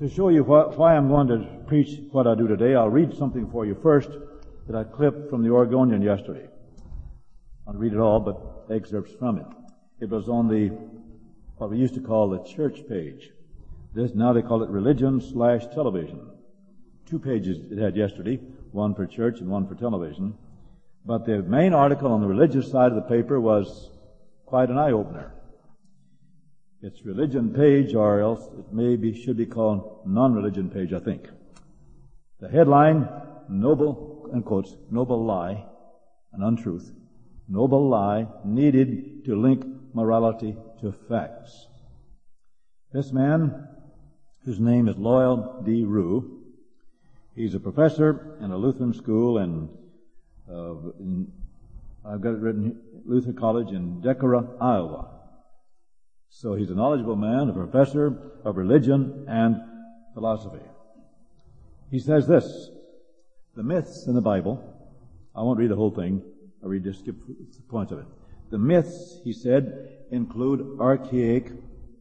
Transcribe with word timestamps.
To 0.00 0.08
show 0.08 0.28
you 0.28 0.44
wh- 0.44 0.78
why 0.78 0.94
I'm 0.94 1.08
going 1.08 1.26
to 1.26 1.44
preach 1.66 2.00
what 2.12 2.28
I 2.28 2.36
do 2.36 2.46
today, 2.46 2.76
I'll 2.76 2.88
read 2.88 3.16
something 3.16 3.50
for 3.50 3.66
you 3.66 3.76
first 3.82 4.08
that 4.68 4.76
I 4.76 4.84
clipped 4.84 5.28
from 5.28 5.42
the 5.42 5.50
Oregonian 5.50 6.02
yesterday. 6.02 6.46
I'll 7.66 7.74
read 7.74 7.94
it 7.94 7.98
all, 7.98 8.20
but 8.20 8.72
excerpts 8.72 9.12
from 9.18 9.38
it. 9.38 9.46
It 10.00 10.08
was 10.08 10.28
on 10.28 10.46
the, 10.46 10.68
what 11.56 11.70
we 11.70 11.78
used 11.78 11.94
to 11.94 12.00
call 12.00 12.30
the 12.30 12.44
church 12.44 12.86
page. 12.88 13.30
This, 13.92 14.14
now 14.14 14.32
they 14.32 14.42
call 14.42 14.62
it 14.62 14.70
religion 14.70 15.20
slash 15.20 15.66
television. 15.74 16.30
Two 17.06 17.18
pages 17.18 17.58
it 17.72 17.78
had 17.78 17.96
yesterday, 17.96 18.36
one 18.70 18.94
for 18.94 19.04
church 19.04 19.40
and 19.40 19.48
one 19.48 19.66
for 19.66 19.74
television. 19.74 20.38
But 21.04 21.26
the 21.26 21.42
main 21.42 21.74
article 21.74 22.12
on 22.12 22.20
the 22.20 22.28
religious 22.28 22.70
side 22.70 22.92
of 22.92 22.94
the 22.94 23.02
paper 23.16 23.40
was 23.40 23.90
quite 24.46 24.70
an 24.70 24.78
eye-opener. 24.78 25.32
It's 26.80 27.04
religion 27.04 27.52
page, 27.52 27.94
or 27.94 28.20
else 28.20 28.46
it 28.56 28.72
may 28.72 28.94
be, 28.94 29.12
should 29.12 29.36
be 29.36 29.46
called 29.46 30.02
non-religion 30.06 30.70
page, 30.70 30.92
I 30.92 31.00
think. 31.00 31.28
The 32.40 32.48
headline, 32.48 33.08
noble, 33.48 34.30
in 34.32 34.44
quotes, 34.44 34.76
noble 34.88 35.24
lie, 35.24 35.64
an 36.32 36.44
untruth, 36.44 36.92
noble 37.48 37.88
lie 37.88 38.28
needed 38.44 39.24
to 39.24 39.34
link 39.34 39.64
morality 39.92 40.54
to 40.80 40.92
facts. 40.92 41.66
This 42.92 43.12
man, 43.12 43.66
whose 44.44 44.60
name 44.60 44.86
is 44.86 44.96
Loyal 44.96 45.60
D. 45.66 45.82
Rue, 45.82 46.44
he's 47.34 47.54
a 47.54 47.60
professor 47.60 48.38
in 48.40 48.52
a 48.52 48.56
Lutheran 48.56 48.94
school 48.94 49.38
in, 49.38 49.68
uh, 50.48 50.74
in 51.00 51.32
I've 52.04 52.20
got 52.20 52.34
it 52.34 52.40
written, 52.40 52.80
Luther 53.04 53.32
College 53.32 53.72
in 53.72 54.00
Decorah, 54.00 54.56
Iowa. 54.60 55.17
So 56.30 56.54
he's 56.54 56.70
a 56.70 56.74
knowledgeable 56.74 57.16
man, 57.16 57.48
a 57.48 57.52
professor 57.52 58.32
of 58.44 58.56
religion 58.56 59.26
and 59.28 59.56
philosophy. 60.14 60.64
He 61.90 61.98
says 61.98 62.26
this, 62.26 62.70
the 63.56 63.62
myths 63.62 64.06
in 64.06 64.14
the 64.14 64.20
Bible, 64.20 64.62
I 65.34 65.42
won't 65.42 65.58
read 65.58 65.70
the 65.70 65.76
whole 65.76 65.90
thing, 65.90 66.22
I'll 66.62 66.68
read 66.68 66.84
just 66.84 67.00
skip 67.00 67.16
points 67.68 67.92
of 67.92 67.98
it. 67.98 68.06
The 68.50 68.58
myths, 68.58 69.20
he 69.24 69.32
said, 69.32 69.88
include 70.10 70.78
archaic 70.80 71.52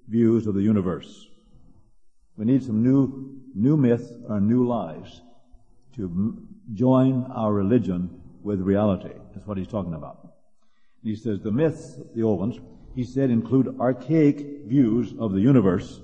views 0.07 0.47
of 0.47 0.55
the 0.55 0.61
universe. 0.61 1.27
We 2.37 2.45
need 2.45 2.63
some 2.63 2.83
new, 2.83 3.41
new 3.55 3.77
myths 3.77 4.11
or 4.27 4.39
new 4.39 4.67
lies 4.67 5.21
to 5.95 6.03
m- 6.05 6.47
join 6.73 7.25
our 7.31 7.53
religion 7.53 8.21
with 8.43 8.61
reality. 8.61 9.13
That's 9.33 9.47
what 9.47 9.57
he's 9.57 9.67
talking 9.67 9.93
about. 9.93 10.19
And 10.21 11.09
he 11.09 11.15
says 11.15 11.39
the 11.39 11.51
myths, 11.51 11.99
the 12.15 12.23
old 12.23 12.39
ones, 12.39 12.59
he 12.97 13.03
said 13.03 13.29
include 13.29 13.79
archaic 13.79 14.65
views 14.65 15.13
of 15.19 15.31
the 15.31 15.39
universe, 15.39 16.01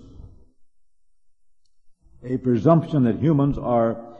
a 2.24 2.38
presumption 2.38 3.06
that 3.06 3.18
humans 3.18 3.58
are 3.58 4.16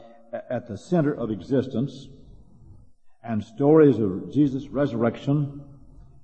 at 0.50 0.66
the 0.66 0.76
center 0.76 1.14
of 1.14 1.30
existence, 1.30 2.08
and 3.22 3.44
stories 3.44 4.00
of 4.00 4.32
Jesus' 4.32 4.66
resurrection 4.66 5.62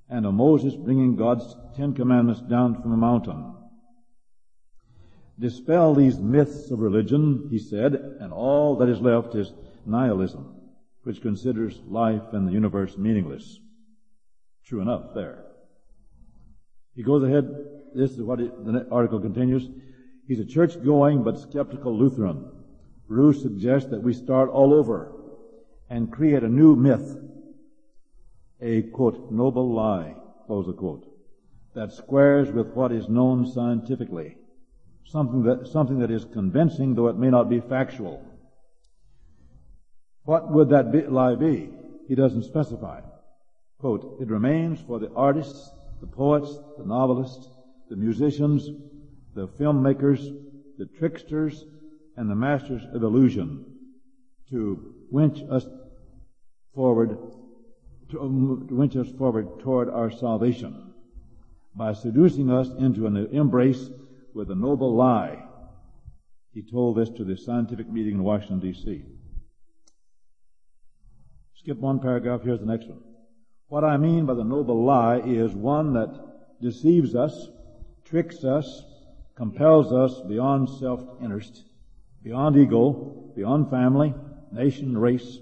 and 0.09 0.25
of 0.25 0.33
Moses 0.33 0.75
bringing 0.75 1.15
God's 1.15 1.55
Ten 1.77 1.93
Commandments 1.93 2.41
down 2.41 2.81
from 2.81 2.91
the 2.91 2.97
mountain. 2.97 3.55
Dispel 5.39 5.95
these 5.95 6.19
myths 6.19 6.69
of 6.69 6.79
religion, 6.79 7.47
he 7.49 7.59
said, 7.59 7.93
and 8.19 8.33
all 8.33 8.75
that 8.75 8.89
is 8.89 8.99
left 8.99 9.35
is 9.35 9.53
nihilism, 9.85 10.53
which 11.03 11.21
considers 11.21 11.79
life 11.87 12.33
and 12.33 12.45
the 12.45 12.51
universe 12.51 12.97
meaningless. 12.97 13.57
True 14.65 14.81
enough 14.81 15.13
there. 15.15 15.45
He 16.95 17.03
goes 17.03 17.23
ahead, 17.23 17.49
this 17.95 18.11
is 18.11 18.21
what 18.21 18.39
the 18.39 18.87
article 18.91 19.19
continues. 19.19 19.69
He's 20.27 20.39
a 20.39 20.45
church 20.45 20.81
going 20.83 21.23
but 21.23 21.39
skeptical 21.39 21.97
Lutheran. 21.97 22.49
Rue 23.07 23.33
suggests 23.33 23.89
that 23.89 24.03
we 24.03 24.13
start 24.13 24.49
all 24.49 24.73
over 24.73 25.13
and 25.89 26.11
create 26.11 26.43
a 26.43 26.47
new 26.47 26.75
myth, 26.75 27.17
a 28.61 28.83
quote, 28.83 29.31
noble 29.31 29.73
lie, 29.73 30.15
close 30.47 30.65
the 30.65 30.73
quote, 30.73 31.05
that 31.75 31.91
squares 31.91 32.51
with 32.51 32.67
what 32.73 32.91
is 32.91 33.09
known 33.09 33.45
scientifically. 33.45 34.37
Something 35.05 35.43
that, 35.43 35.67
something 35.67 35.99
that 35.99 36.11
is 36.11 36.25
convincing, 36.25 36.95
though 36.95 37.07
it 37.07 37.17
may 37.17 37.29
not 37.29 37.49
be 37.49 37.59
factual. 37.59 38.23
What 40.23 40.51
would 40.51 40.69
that 40.69 40.91
be, 40.91 41.01
lie 41.01 41.35
be? 41.35 41.69
He 42.07 42.15
doesn't 42.15 42.43
specify. 42.43 43.01
Quote, 43.79 44.17
it 44.21 44.29
remains 44.29 44.79
for 44.79 44.99
the 44.99 45.11
artists, 45.13 45.71
the 46.01 46.07
poets, 46.07 46.57
the 46.77 46.85
novelists, 46.85 47.47
the 47.89 47.95
musicians, 47.95 48.69
the 49.35 49.47
filmmakers, 49.47 50.19
the 50.77 50.87
tricksters, 50.97 51.63
and 52.17 52.29
the 52.29 52.35
masters 52.35 52.81
of 52.93 53.03
illusion 53.03 53.65
to 54.49 54.93
winch 55.09 55.39
us 55.49 55.65
forward, 56.73 57.17
to, 58.09 58.21
um, 58.21 58.65
to 58.67 58.75
winch 58.75 58.95
us 58.95 59.09
forward 59.17 59.47
toward 59.59 59.89
our 59.89 60.11
salvation 60.11 60.93
by 61.75 61.93
seducing 61.93 62.51
us 62.51 62.69
into 62.79 63.05
an 63.05 63.15
embrace 63.31 63.89
with 64.33 64.51
a 64.51 64.55
noble 64.55 64.95
lie. 64.95 65.43
He 66.53 66.63
told 66.63 66.97
this 66.97 67.09
to 67.11 67.23
the 67.23 67.37
scientific 67.37 67.89
meeting 67.89 68.15
in 68.15 68.23
Washington, 68.23 68.59
D.C. 68.59 69.03
Skip 71.55 71.77
one 71.77 71.99
paragraph, 71.99 72.41
here's 72.43 72.59
the 72.59 72.65
next 72.65 72.89
one. 72.89 73.10
What 73.71 73.85
I 73.85 73.95
mean 73.95 74.25
by 74.25 74.33
the 74.33 74.43
noble 74.43 74.83
lie 74.83 75.19
is 75.19 75.55
one 75.55 75.93
that 75.93 76.09
deceives 76.61 77.15
us, 77.15 77.47
tricks 78.03 78.43
us, 78.43 78.83
compels 79.37 79.93
us 79.93 80.19
beyond 80.27 80.67
self-interest, 80.67 81.63
beyond 82.21 82.57
ego, 82.57 83.31
beyond 83.33 83.69
family, 83.69 84.13
nation, 84.51 84.97
race, 84.97 85.39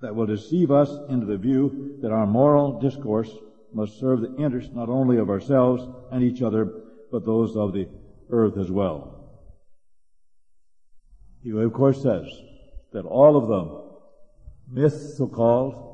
that 0.00 0.14
will 0.14 0.26
deceive 0.26 0.70
us 0.70 0.88
into 1.08 1.26
the 1.26 1.36
view 1.36 1.98
that 2.00 2.12
our 2.12 2.28
moral 2.28 2.78
discourse 2.78 3.36
must 3.72 3.98
serve 3.98 4.20
the 4.20 4.36
interest 4.36 4.72
not 4.72 4.88
only 4.88 5.18
of 5.18 5.28
ourselves 5.28 5.82
and 6.12 6.22
each 6.22 6.42
other, 6.42 6.72
but 7.10 7.24
those 7.24 7.56
of 7.56 7.72
the 7.72 7.88
earth 8.30 8.56
as 8.56 8.70
well. 8.70 9.32
He 11.42 11.50
of 11.50 11.72
course 11.72 12.00
says 12.02 12.24
that 12.92 13.04
all 13.04 13.36
of 13.36 13.48
the 13.48 14.80
myths, 14.80 15.18
so-called, 15.18 15.87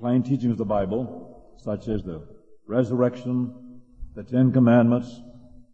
plain 0.00 0.22
teachings 0.22 0.52
of 0.52 0.56
the 0.58 0.64
Bible, 0.64 1.44
such 1.58 1.86
as 1.86 2.02
the 2.02 2.26
resurrection, 2.66 3.82
the 4.14 4.22
Ten 4.22 4.50
Commandments, 4.50 5.20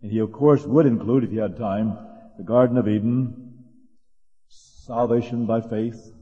and 0.02 0.10
he 0.10 0.18
of 0.18 0.32
course 0.32 0.64
would 0.64 0.84
include, 0.84 1.22
if 1.22 1.30
he 1.30 1.36
had 1.36 1.56
time, 1.56 1.96
the 2.36 2.42
Garden 2.42 2.76
of 2.76 2.88
Eden, 2.88 3.54
salvation 4.48 5.46
by 5.46 5.60
faith, 5.60 6.12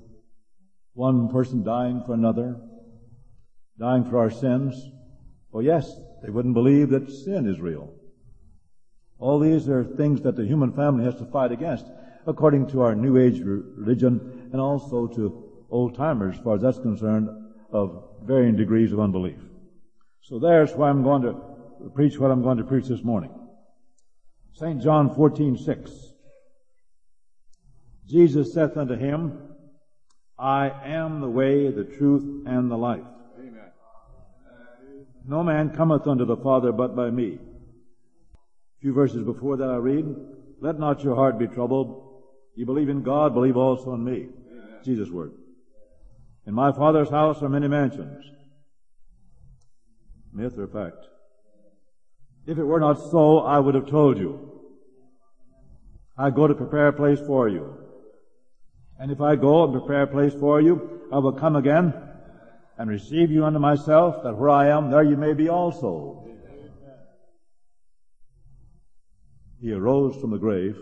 one 0.93 1.31
person 1.31 1.65
dying 1.65 2.03
for 2.05 2.13
another, 2.13 2.61
dying 3.79 4.05
for 4.05 4.19
our 4.19 4.31
sins. 4.31 4.75
Oh 5.55 5.61
yes, 5.61 5.99
they 6.23 6.29
wouldn't 6.29 6.55
believe 6.55 6.91
that 6.91 7.11
sin 7.11 7.49
is 7.49 7.59
real. 7.59 7.91
All 9.19 9.39
these 9.39 9.67
are 9.71 9.83
things 9.83 10.21
that 10.23 10.37
the 10.37 10.45
human 10.45 10.73
family 10.73 11.05
has 11.05 11.17
to 11.17 11.25
fight 11.25 11.53
against, 11.53 11.87
according 12.27 12.67
to 12.69 12.83
our 12.83 12.95
New 12.95 13.17
Age 13.17 13.41
religion 13.41 14.51
and 14.53 14.61
also 14.61 15.07
to 15.07 15.65
old 15.71 15.95
timers, 15.95 16.37
as 16.37 16.45
far 16.45 16.57
as 16.57 16.63
that's 16.63 16.79
concerned, 16.79 17.31
of 17.75 18.05
varying 18.23 18.57
degrees 18.57 18.93
of 18.93 19.01
unbelief. 19.01 19.39
So 20.23 20.39
there's 20.39 20.73
why 20.73 20.89
I'm 20.89 21.03
going 21.03 21.23
to 21.23 21.91
preach 21.95 22.19
what 22.19 22.31
I'm 22.31 22.43
going 22.43 22.59
to 22.59 22.65
preach 22.65 22.87
this 22.87 23.03
morning. 23.03 23.31
St. 24.55 24.81
John 24.81 25.15
14, 25.15 25.59
6. 25.59 25.91
Jesus 28.07 28.55
saith 28.55 28.77
unto 28.77 28.95
him, 28.95 29.39
I 30.39 30.69
am 30.69 31.21
the 31.21 31.29
way, 31.29 31.71
the 31.71 31.85
truth, 31.85 32.47
and 32.47 32.71
the 32.71 32.77
life. 32.77 33.05
Amen. 33.39 33.73
No 35.27 35.43
man 35.43 35.71
cometh 35.71 36.07
unto 36.07 36.25
the 36.25 36.37
Father 36.37 36.71
but 36.71 36.95
by 36.95 37.11
me. 37.11 37.39
A 37.39 38.81
few 38.81 38.93
verses 38.93 39.25
before 39.25 39.57
that 39.57 39.71
I 39.71 39.77
read, 39.77 40.07
Let 40.61 40.79
not 40.79 41.03
your 41.03 41.17
heart 41.17 41.39
be 41.39 41.49
troubled. 41.49 42.23
You 42.55 42.67
believe 42.67 42.89
in 42.89 43.03
God, 43.03 43.35
believe 43.35 43.57
also 43.57 43.95
in 43.95 44.05
me. 44.05 44.13
Amen. 44.13 44.81
Jesus' 44.85 45.11
word. 45.11 45.33
In 46.47 46.55
my 46.55 46.73
Father's 46.73 47.09
house 47.09 47.43
are 47.43 47.49
many 47.49 47.69
mansions. 47.69 48.25
Myth 50.33 50.59
or 50.59 50.67
fact? 50.67 51.07
If 52.47 52.59
it 52.59 52.65
were 52.65 52.81
not 52.81 53.01
so, 53.11 53.39
I 53.39 53.59
would 53.59 53.75
have 53.75 53.89
told 53.89 54.19
you. 54.19 54.51
I 56.19 56.31
go 56.31 56.47
to 56.47 56.55
prepare 56.55 56.89
a 56.89 56.93
place 56.93 57.21
for 57.27 57.49
you. 57.49 57.77
And 58.99 59.11
if 59.11 59.21
I 59.21 59.37
go 59.37 59.65
and 59.65 59.73
prepare 59.73 60.03
a 60.03 60.07
place 60.07 60.35
for 60.35 60.61
you, 60.61 61.01
I 61.13 61.19
will 61.19 61.33
come 61.33 61.57
again 61.57 61.95
and 62.79 62.91
receive 62.91 63.31
you 63.31 63.45
unto 63.45 63.59
myself, 63.59 64.23
that 64.25 64.37
where 64.37 64.51
I 64.51 64.69
am, 64.69 64.91
there 64.91 65.03
you 65.03 65.17
may 65.17 65.33
be 65.33 65.49
also. 65.49 66.29
He 69.61 69.73
arose 69.73 70.21
from 70.21 70.31
the 70.31 70.39
grave, 70.39 70.77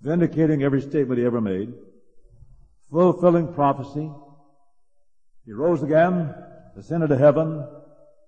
vindicating 0.00 0.62
every 0.62 0.80
statement 0.80 1.18
he 1.18 1.26
ever 1.26 1.40
made, 1.40 1.74
fulfilling 2.90 3.52
prophecy. 3.54 4.10
He 5.44 5.52
rose 5.52 5.82
again, 5.82 6.34
ascended 6.76 7.08
to 7.08 7.16
heaven, 7.16 7.66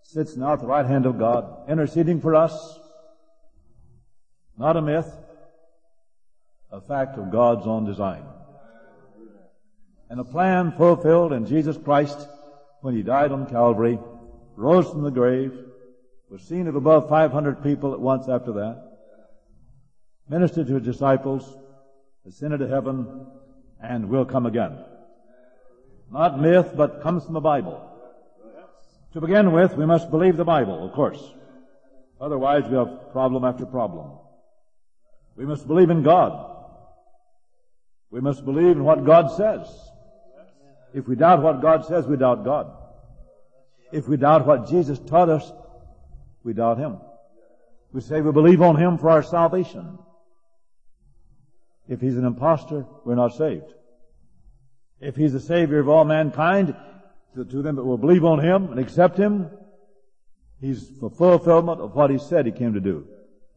sits 0.03 0.37
now 0.37 0.55
at 0.55 0.61
the 0.61 0.67
right 0.67 0.87
hand 0.87 1.07
of 1.07 1.19
God, 1.19 1.69
interceding 1.69 2.21
for 2.21 2.35
us. 2.35 2.79
Not 4.57 4.77
a 4.77 4.83
myth, 4.83 5.11
a 6.71 6.81
fact 6.81 7.19
of 7.19 7.31
God's 7.31 7.67
own 7.67 7.85
design. 7.85 8.25
And 10.11 10.21
a 10.21 10.25
plan 10.25 10.73
fulfilled 10.73 11.33
in 11.33 11.47
Jesus 11.47 11.77
Christ 11.77 12.29
when 12.81 12.95
He 12.95 13.03
died 13.03 13.33
on 13.33 13.49
Calvary, 13.49 13.99
rose 14.57 14.89
from 14.89 15.03
the 15.03 15.11
grave, 15.11 15.53
was 16.29 16.43
seen 16.43 16.67
of 16.67 16.77
above 16.77 17.09
500 17.09 17.63
people 17.63 17.93
at 17.93 18.01
once 18.01 18.29
after 18.29 18.53
that, 18.53 18.91
ministered 20.29 20.67
to 20.67 20.75
His 20.75 20.85
disciples, 20.85 21.57
ascended 22.27 22.61
to 22.61 22.69
heaven, 22.69 23.27
and 23.83 24.09
will 24.09 24.25
come 24.25 24.47
again. 24.47 24.79
Not 26.11 26.41
myth, 26.41 26.73
but 26.77 27.03
comes 27.03 27.25
from 27.25 27.35
the 27.35 27.41
Bible. 27.41 27.89
To 29.15 29.21
begin 29.21 29.53
with, 29.53 29.77
we 29.77 29.87
must 29.87 30.11
believe 30.11 30.37
the 30.37 30.45
Bible, 30.45 30.87
of 30.87 30.93
course. 30.93 31.23
Otherwise, 32.21 32.65
we 32.69 32.77
have 32.77 33.13
problem 33.13 33.45
after 33.45 33.67
problem. 33.67 34.13
We 35.37 35.45
must 35.45 35.67
believe 35.67 35.91
in 35.91 36.03
God. 36.03 36.51
We 38.11 38.21
must 38.21 38.45
believe 38.45 38.77
in 38.77 38.85
what 38.85 39.05
God 39.05 39.29
says. 39.37 39.67
If 40.95 41.09
we 41.09 41.17
doubt 41.17 41.43
what 41.43 41.63
God 41.63 41.87
says, 41.87 42.07
we 42.07 42.17
doubt 42.17 42.45
God. 42.45 42.71
If 43.91 44.07
we 44.09 44.17
doubt 44.17 44.47
what 44.47 44.69
Jesus 44.69 44.99
taught 44.99 45.29
us, 45.29 45.51
we 46.45 46.53
doubt 46.53 46.79
Him. 46.79 46.99
We 47.93 48.01
say 48.01 48.21
we 48.21 48.33
believe 48.33 48.63
on 48.63 48.77
Him 48.77 48.99
for 48.99 49.11
our 49.11 49.23
salvation. 49.23 49.99
If 51.93 52.01
He's 52.01 52.17
an 52.17 52.25
impostor, 52.25 52.87
we're 53.05 53.17
not 53.17 53.35
saved. 53.35 53.71
If 54.99 55.15
He's 55.15 55.35
the 55.35 55.41
Savior 55.41 55.79
of 55.79 55.91
all 55.91 56.07
mankind, 56.07 56.75
to, 57.35 57.45
to 57.45 57.61
them 57.61 57.77
that 57.77 57.85
will 57.85 57.99
believe 57.99 58.25
on 58.25 58.39
Him 58.39 58.71
and 58.71 58.81
accept 58.81 59.19
Him, 59.19 59.51
He's 60.59 60.99
the 60.99 61.11
fulfillment 61.11 61.83
of 61.83 61.95
what 61.95 62.09
He 62.09 62.17
said 62.17 62.47
He 62.47 62.53
came 62.53 62.73
to 62.73 62.81
do. 62.81 63.07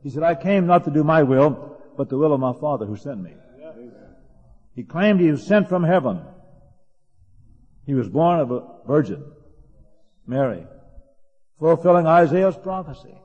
He 0.04 0.10
said, 0.10 0.24
I 0.24 0.36
came 0.36 0.68
not 0.68 0.84
to 0.84 0.92
do 0.92 1.02
my 1.02 1.24
will, 1.24 1.78
but 1.96 2.10
the 2.10 2.18
will 2.18 2.34
of 2.34 2.42
my 2.42 2.52
Father 2.52 2.86
who 2.86 2.98
sent 2.98 3.24
me. 3.24 3.32
He 4.76 4.84
claimed 4.84 5.22
he 5.22 5.32
was 5.32 5.48
sent 5.48 5.70
from 5.70 5.86
heaven. 5.86 6.22
He 7.86 7.94
was 7.94 8.10
born 8.10 8.42
of 8.42 8.52
a 8.52 8.68
virgin, 8.86 9.24
Mary, 10.28 10.68
fulfilling 11.58 12.06
Isaiah's 12.06 12.58
prophecy. 12.58 13.18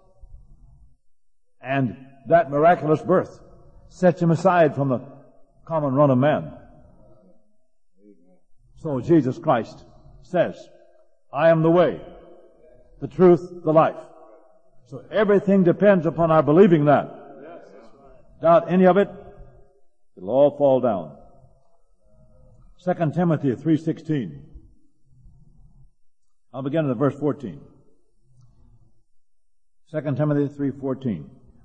And 1.61 1.97
that 2.29 2.53
miraculous 2.53 3.03
birth 3.03 3.41
sets 3.91 4.23
him 4.23 4.31
aside 4.31 4.75
from 4.75 4.89
the 4.89 5.01
common 5.67 5.95
run 5.95 6.11
of 6.11 6.19
men. 6.19 6.53
So 8.77 9.01
Jesus 9.01 9.37
Christ 9.37 9.85
says, 10.23 10.57
I 11.33 11.51
am 11.51 11.63
the 11.63 11.71
way, 11.71 12.01
the 13.01 13.09
truth, 13.09 13.47
the 13.63 13.73
life. 13.73 13.97
So 14.87 15.05
everything 15.11 15.65
depends 15.65 16.07
upon 16.07 16.31
our 16.31 16.43
believing 16.43 16.87
that. 16.87 17.17
Doubt 18.41 18.73
any 18.73 18.87
of 18.87 18.97
it, 18.97 19.11
it'll 20.17 20.31
all 20.31 20.57
fall 20.57 20.81
down. 20.81 21.17
2 22.83 22.95
Timothy 23.13 23.53
3.16. 23.55 24.41
I'll 26.55 26.63
begin 26.63 26.91
at 26.91 26.97
verse 26.97 27.15
14. 27.19 27.61
2 29.91 30.01
Timothy 30.01 30.55
3.14. 30.55 31.40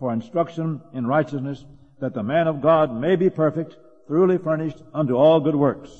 for 0.00 0.12
instruction 0.12 0.80
in 0.94 1.06
righteousness, 1.06 1.64
that 2.00 2.14
the 2.14 2.22
man 2.22 2.48
of 2.48 2.62
God 2.62 2.92
may 2.92 3.14
be 3.14 3.28
perfect, 3.28 3.76
thoroughly 4.08 4.38
furnished 4.38 4.82
unto 4.94 5.14
all 5.14 5.38
good 5.38 5.54
works. 5.54 5.90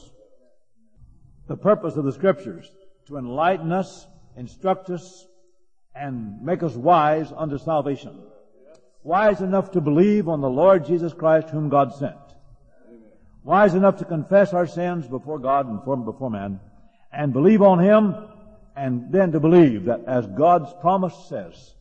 The 1.47 1.57
purpose 1.57 1.97
of 1.97 2.05
the 2.05 2.13
scriptures 2.13 2.69
to 3.07 3.19
enlighten 3.19 3.71
us, 3.71 4.07
instruct 4.37 4.89
us, 4.89 5.27
and 5.95 6.43
make 6.43 6.63
us 6.63 6.75
wise 6.75 7.31
unto 7.37 7.59
salvation. 7.59 8.19
Wise 9.03 9.43
enough 9.43 9.73
to 9.73 9.81
believe 9.81 10.29
on 10.29 10.41
the 10.41 10.49
Lord 10.49 10.87
Jesus 10.87 11.13
Christ 11.13 11.51
whom 11.51 11.69
God 11.69 11.95
sent. 11.95 12.17
Wise 13.43 13.75
enough 13.75 13.99
to 13.99 14.05
confess 14.05 14.55
our 14.55 14.67
sins 14.67 15.07
before 15.07 15.39
God 15.39 15.67
and 15.67 16.05
before 16.05 16.31
man, 16.31 16.61
and 17.13 17.33
believe 17.33 17.63
on 17.63 17.79
Him, 17.81 18.15
and 18.77 19.13
then 19.13 19.33
to 19.33 19.41
believe 19.41 19.85
that 19.87 20.05
as 20.07 20.27
God's 20.27 20.73
promise 20.81 21.15
says, 21.29 21.75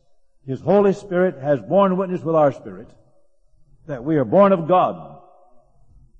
His 0.46 0.60
Holy 0.60 0.92
Spirit 0.92 1.38
has 1.42 1.60
borne 1.60 1.96
witness 1.96 2.22
with 2.22 2.34
our 2.34 2.52
spirit 2.52 2.88
that 3.86 4.04
we 4.04 4.16
are 4.16 4.24
born 4.24 4.52
of 4.52 4.68
God. 4.68 5.18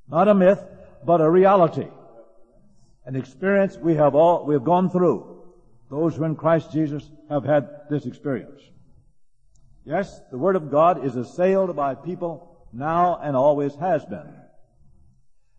Not 0.09 0.29
a 0.29 0.35
myth, 0.35 0.63
but 1.05 1.21
a 1.21 1.31
reality 1.31 1.89
an 3.11 3.17
experience 3.17 3.77
we 3.77 3.95
have 3.97 4.15
all, 4.15 4.45
we 4.47 4.55
have 4.55 4.65
gone 4.65 4.91
through. 4.91 5.43
Those 5.91 6.15
who 6.15 6.25
in 6.25 6.37
Christ 6.37 6.71
Jesus 6.71 7.11
have 7.29 7.45
had 7.45 7.69
this 7.91 8.07
experience. 8.07 8.63
Yes, 9.85 10.21
the 10.31 10.39
Word 10.39 10.55
of 10.55 10.71
God 10.71 11.05
is 11.05 11.17
assailed 11.17 11.75
by 11.75 11.95
people 11.95 12.69
now 12.73 13.19
and 13.21 13.35
always 13.35 13.75
has 13.77 14.05
been. 14.05 14.33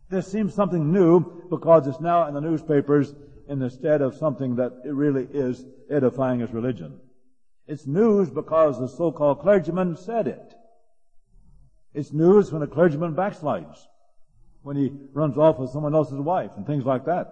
This 0.09 0.31
seems 0.31 0.53
something 0.53 0.93
new 0.93 1.43
because 1.49 1.87
it's 1.87 1.99
now 1.99 2.27
in 2.27 2.33
the 2.33 2.41
newspapers 2.41 3.13
instead 3.49 4.01
of 4.01 4.15
something 4.15 4.55
that 4.55 4.71
really 4.85 5.27
is 5.33 5.65
edifying 5.89 6.41
as 6.41 6.53
religion. 6.53 6.99
It's 7.71 7.87
news 7.87 8.29
because 8.29 8.77
the 8.77 8.89
so-called 8.89 9.39
clergyman 9.39 9.95
said 9.95 10.27
it. 10.27 10.53
It's 11.93 12.11
news 12.11 12.51
when 12.51 12.63
a 12.63 12.67
clergyman 12.67 13.15
backslides 13.15 13.79
when 14.61 14.75
he 14.75 14.91
runs 15.13 15.37
off 15.37 15.57
with 15.57 15.69
someone 15.69 15.95
else's 15.95 16.19
wife 16.19 16.51
and 16.57 16.67
things 16.67 16.83
like 16.83 17.05
that. 17.05 17.27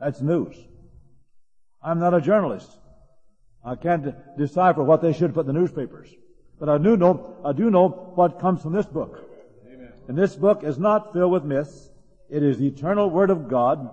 That's 0.00 0.20
news. 0.20 0.56
I'm 1.80 2.00
not 2.00 2.12
a 2.12 2.20
journalist. 2.20 2.68
I 3.64 3.76
can't 3.76 4.12
decipher 4.36 4.82
what 4.82 5.00
they 5.00 5.12
should 5.12 5.32
put 5.32 5.46
in 5.46 5.54
the 5.54 5.60
newspapers. 5.60 6.12
But 6.58 6.68
I 6.68 6.78
do 6.78 6.96
know, 6.96 7.36
I 7.44 7.52
do 7.52 7.70
know 7.70 7.86
what 8.16 8.40
comes 8.40 8.62
from 8.62 8.72
this 8.72 8.86
book. 8.86 9.20
Amen. 9.64 9.92
And 10.08 10.18
this 10.18 10.34
book 10.34 10.64
is 10.64 10.76
not 10.76 11.12
filled 11.12 11.30
with 11.30 11.44
myths. 11.44 11.88
It 12.28 12.42
is 12.42 12.58
the 12.58 12.66
eternal 12.66 13.10
Word 13.10 13.30
of 13.30 13.48
God. 13.48 13.88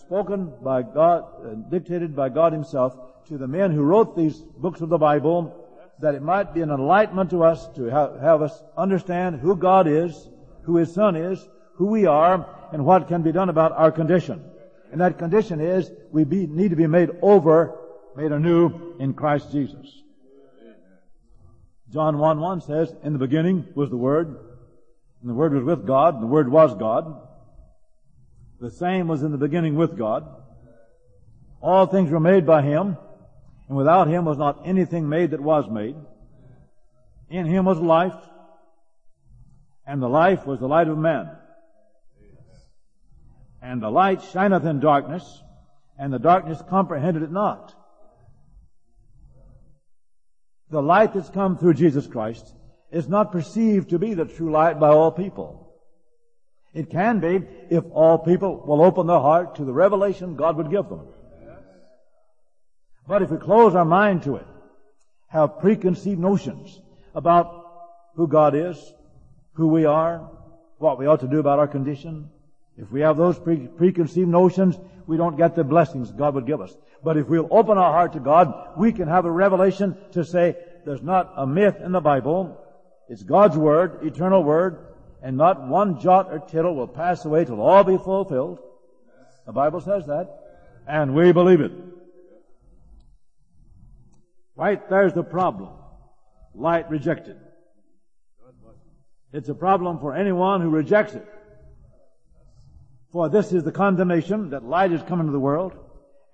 Spoken 0.00 0.52
by 0.62 0.82
God, 0.82 1.24
uh, 1.44 1.54
dictated 1.70 2.14
by 2.14 2.28
God 2.28 2.52
Himself 2.52 2.96
to 3.28 3.38
the 3.38 3.48
men 3.48 3.72
who 3.72 3.82
wrote 3.82 4.16
these 4.16 4.38
books 4.38 4.80
of 4.80 4.88
the 4.88 4.98
Bible, 4.98 5.66
that 6.00 6.14
it 6.14 6.22
might 6.22 6.54
be 6.54 6.60
an 6.60 6.70
enlightenment 6.70 7.30
to 7.30 7.42
us 7.42 7.68
to 7.76 7.84
have, 7.84 8.20
have 8.20 8.42
us 8.42 8.62
understand 8.76 9.40
who 9.40 9.56
God 9.56 9.88
is, 9.88 10.28
who 10.62 10.76
His 10.76 10.92
Son 10.92 11.16
is, 11.16 11.48
who 11.74 11.86
we 11.86 12.06
are, 12.06 12.48
and 12.72 12.84
what 12.84 13.08
can 13.08 13.22
be 13.22 13.32
done 13.32 13.48
about 13.48 13.72
our 13.72 13.90
condition. 13.90 14.44
And 14.92 15.00
that 15.00 15.18
condition 15.18 15.60
is 15.60 15.90
we 16.10 16.24
be, 16.24 16.46
need 16.46 16.70
to 16.70 16.76
be 16.76 16.86
made 16.86 17.10
over, 17.22 17.78
made 18.16 18.32
anew 18.32 18.96
in 18.98 19.14
Christ 19.14 19.50
Jesus. 19.52 20.02
John 21.90 22.18
1 22.18 22.40
1 22.40 22.60
says, 22.62 22.94
In 23.02 23.12
the 23.12 23.18
beginning 23.18 23.66
was 23.74 23.90
the 23.90 23.96
Word, 23.96 24.28
and 25.20 25.30
the 25.30 25.34
Word 25.34 25.54
was 25.54 25.64
with 25.64 25.86
God, 25.86 26.14
and 26.14 26.22
the 26.22 26.28
Word 26.28 26.50
was 26.50 26.74
God. 26.74 27.25
The 28.60 28.70
same 28.70 29.06
was 29.08 29.22
in 29.22 29.32
the 29.32 29.38
beginning 29.38 29.76
with 29.76 29.98
God. 29.98 30.26
All 31.60 31.86
things 31.86 32.10
were 32.10 32.20
made 32.20 32.46
by 32.46 32.62
Him, 32.62 32.96
and 33.68 33.76
without 33.76 34.08
Him 34.08 34.24
was 34.24 34.38
not 34.38 34.62
anything 34.64 35.08
made 35.08 35.32
that 35.32 35.40
was 35.40 35.68
made. 35.70 35.96
In 37.28 37.46
Him 37.46 37.64
was 37.64 37.78
life, 37.78 38.14
and 39.86 40.00
the 40.00 40.08
life 40.08 40.46
was 40.46 40.60
the 40.60 40.68
light 40.68 40.88
of 40.88 40.96
man. 40.96 41.30
And 43.60 43.82
the 43.82 43.90
light 43.90 44.22
shineth 44.22 44.64
in 44.64 44.80
darkness, 44.80 45.42
and 45.98 46.12
the 46.12 46.18
darkness 46.18 46.62
comprehended 46.68 47.22
it 47.22 47.32
not. 47.32 47.74
The 50.70 50.82
light 50.82 51.12
that's 51.12 51.30
come 51.30 51.58
through 51.58 51.74
Jesus 51.74 52.06
Christ 52.06 52.54
is 52.90 53.08
not 53.08 53.32
perceived 53.32 53.90
to 53.90 53.98
be 53.98 54.14
the 54.14 54.24
true 54.24 54.50
light 54.50 54.80
by 54.80 54.88
all 54.88 55.10
people. 55.10 55.65
It 56.76 56.90
can 56.90 57.20
be 57.20 57.42
if 57.70 57.84
all 57.92 58.18
people 58.18 58.62
will 58.66 58.82
open 58.82 59.06
their 59.06 59.18
heart 59.18 59.54
to 59.54 59.64
the 59.64 59.72
revelation 59.72 60.36
God 60.36 60.58
would 60.58 60.70
give 60.70 60.90
them. 60.90 61.06
But 63.08 63.22
if 63.22 63.30
we 63.30 63.38
close 63.38 63.74
our 63.74 63.86
mind 63.86 64.24
to 64.24 64.36
it, 64.36 64.46
have 65.28 65.58
preconceived 65.58 66.20
notions 66.20 66.78
about 67.14 67.64
who 68.16 68.28
God 68.28 68.54
is, 68.54 68.76
who 69.54 69.68
we 69.68 69.86
are, 69.86 70.28
what 70.76 70.98
we 70.98 71.06
ought 71.06 71.20
to 71.20 71.28
do 71.28 71.38
about 71.38 71.58
our 71.58 71.66
condition, 71.66 72.28
if 72.76 72.92
we 72.92 73.00
have 73.00 73.16
those 73.16 73.38
pre- 73.38 73.68
preconceived 73.68 74.28
notions, 74.28 74.78
we 75.06 75.16
don't 75.16 75.38
get 75.38 75.54
the 75.54 75.64
blessings 75.64 76.10
God 76.10 76.34
would 76.34 76.46
give 76.46 76.60
us. 76.60 76.76
But 77.02 77.16
if 77.16 77.26
we'll 77.26 77.48
open 77.50 77.78
our 77.78 77.92
heart 77.92 78.12
to 78.12 78.20
God, 78.20 78.52
we 78.76 78.92
can 78.92 79.08
have 79.08 79.24
a 79.24 79.30
revelation 79.30 79.96
to 80.12 80.26
say, 80.26 80.56
there's 80.84 81.02
not 81.02 81.32
a 81.36 81.46
myth 81.46 81.76
in 81.82 81.92
the 81.92 82.00
Bible. 82.02 82.60
It's 83.08 83.22
God's 83.22 83.56
Word, 83.56 84.04
eternal 84.04 84.44
Word, 84.44 84.95
and 85.26 85.36
not 85.36 85.66
one 85.66 85.98
jot 85.98 86.28
or 86.30 86.38
tittle 86.38 86.76
will 86.76 86.86
pass 86.86 87.24
away 87.24 87.44
till 87.44 87.60
all 87.60 87.82
be 87.82 87.98
fulfilled. 87.98 88.60
The 89.44 89.50
Bible 89.50 89.80
says 89.80 90.06
that. 90.06 90.28
And 90.86 91.16
we 91.16 91.32
believe 91.32 91.60
it. 91.60 91.72
Right 94.54 94.88
there's 94.88 95.14
the 95.14 95.24
problem. 95.24 95.70
Light 96.54 96.88
rejected. 96.88 97.38
It's 99.32 99.48
a 99.48 99.54
problem 99.54 99.98
for 99.98 100.14
anyone 100.14 100.60
who 100.60 100.70
rejects 100.70 101.14
it. 101.14 101.26
For 103.10 103.28
this 103.28 103.52
is 103.52 103.64
the 103.64 103.72
condemnation 103.72 104.50
that 104.50 104.62
light 104.62 104.92
is 104.92 105.02
come 105.02 105.18
into 105.18 105.32
the 105.32 105.40
world, 105.40 105.72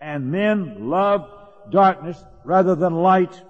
and 0.03 0.31
men 0.31 0.91
love 0.91 1.31
darkness 1.71 2.23
rather 2.45 2.75
than 2.75 2.93
light. 2.97 3.41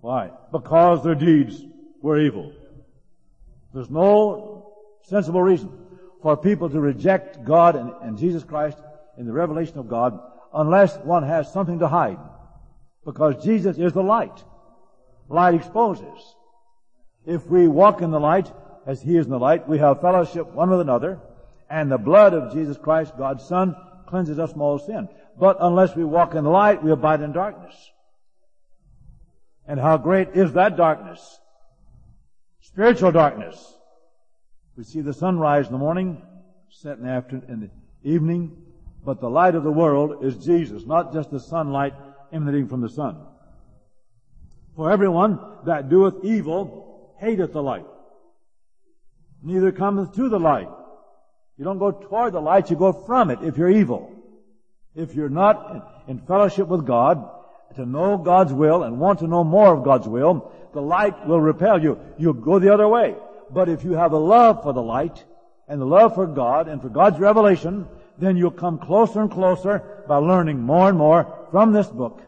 Why? 0.00 0.32
Because 0.50 1.04
their 1.04 1.14
deeds 1.14 1.62
were 2.02 2.18
evil. 2.18 2.52
There's 3.72 3.90
no 3.90 4.47
sensible 5.08 5.42
reason 5.42 5.70
for 6.22 6.36
people 6.36 6.68
to 6.70 6.80
reject 6.80 7.44
God 7.44 7.76
and, 7.76 7.92
and 8.02 8.18
Jesus 8.18 8.44
Christ 8.44 8.78
in 9.16 9.26
the 9.26 9.32
revelation 9.32 9.78
of 9.78 9.88
God 9.88 10.18
unless 10.52 10.96
one 10.98 11.22
has 11.22 11.52
something 11.52 11.78
to 11.80 11.88
hide. 11.88 12.18
Because 13.04 13.42
Jesus 13.42 13.78
is 13.78 13.92
the 13.92 14.02
light. 14.02 14.44
Light 15.28 15.54
exposes. 15.54 16.34
If 17.26 17.46
we 17.46 17.68
walk 17.68 18.00
in 18.00 18.10
the 18.10 18.20
light 18.20 18.50
as 18.86 19.02
He 19.02 19.16
is 19.16 19.26
in 19.26 19.30
the 19.30 19.38
light, 19.38 19.68
we 19.68 19.78
have 19.78 20.00
fellowship 20.00 20.46
one 20.52 20.70
with 20.70 20.80
another, 20.80 21.20
and 21.68 21.90
the 21.90 21.98
blood 21.98 22.32
of 22.32 22.52
Jesus 22.52 22.78
Christ, 22.78 23.12
God's 23.18 23.44
Son, 23.44 23.76
cleanses 24.06 24.38
us 24.38 24.52
from 24.52 24.62
all 24.62 24.78
sin. 24.78 25.08
But 25.38 25.58
unless 25.60 25.94
we 25.94 26.04
walk 26.04 26.34
in 26.34 26.44
the 26.44 26.50
light, 26.50 26.82
we 26.82 26.90
abide 26.90 27.20
in 27.20 27.32
darkness. 27.32 27.74
And 29.66 29.78
how 29.78 29.98
great 29.98 30.30
is 30.34 30.54
that 30.54 30.76
darkness? 30.76 31.38
Spiritual 32.62 33.12
darkness. 33.12 33.77
We 34.78 34.84
see 34.84 35.00
the 35.00 35.12
sunrise 35.12 35.66
in 35.66 35.72
the 35.72 35.78
morning, 35.78 36.22
set 36.70 36.98
in 36.98 37.04
the 37.04 37.42
in 37.48 37.60
the 37.62 37.70
evening, 38.08 38.56
but 39.04 39.20
the 39.20 39.28
light 39.28 39.56
of 39.56 39.64
the 39.64 39.72
world 39.72 40.24
is 40.24 40.36
Jesus, 40.36 40.86
not 40.86 41.12
just 41.12 41.32
the 41.32 41.40
sunlight 41.40 41.94
emanating 42.32 42.68
from 42.68 42.80
the 42.80 42.88
sun. 42.88 43.16
For 44.76 44.92
everyone 44.92 45.40
that 45.64 45.88
doeth 45.88 46.24
evil 46.24 47.12
hateth 47.18 47.52
the 47.54 47.60
light, 47.60 47.86
neither 49.42 49.72
cometh 49.72 50.14
to 50.14 50.28
the 50.28 50.38
light. 50.38 50.68
You 51.56 51.64
don't 51.64 51.80
go 51.80 51.90
toward 51.90 52.34
the 52.34 52.40
light, 52.40 52.70
you 52.70 52.76
go 52.76 52.92
from 52.92 53.30
it 53.32 53.40
if 53.42 53.58
you're 53.58 53.68
evil. 53.68 54.14
If 54.94 55.12
you're 55.16 55.28
not 55.28 56.04
in 56.06 56.20
fellowship 56.20 56.68
with 56.68 56.86
God, 56.86 57.28
to 57.74 57.84
know 57.84 58.16
God's 58.16 58.52
will 58.52 58.84
and 58.84 59.00
want 59.00 59.18
to 59.18 59.26
know 59.26 59.42
more 59.42 59.74
of 59.74 59.82
God's 59.82 60.06
will, 60.06 60.52
the 60.72 60.80
light 60.80 61.26
will 61.26 61.40
repel 61.40 61.82
you. 61.82 61.98
You'll 62.16 62.32
go 62.32 62.60
the 62.60 62.72
other 62.72 62.86
way. 62.86 63.16
But 63.50 63.68
if 63.68 63.84
you 63.84 63.92
have 63.92 64.12
a 64.12 64.18
love 64.18 64.62
for 64.62 64.72
the 64.72 64.82
light 64.82 65.24
and 65.66 65.80
the 65.80 65.86
love 65.86 66.14
for 66.14 66.26
God 66.26 66.68
and 66.68 66.80
for 66.80 66.88
God's 66.88 67.18
revelation, 67.18 67.86
then 68.18 68.36
you'll 68.36 68.50
come 68.50 68.78
closer 68.78 69.20
and 69.20 69.30
closer 69.30 70.04
by 70.08 70.16
learning 70.16 70.60
more 70.60 70.88
and 70.88 70.98
more 70.98 71.48
from 71.50 71.72
this 71.72 71.86
book 71.86 72.22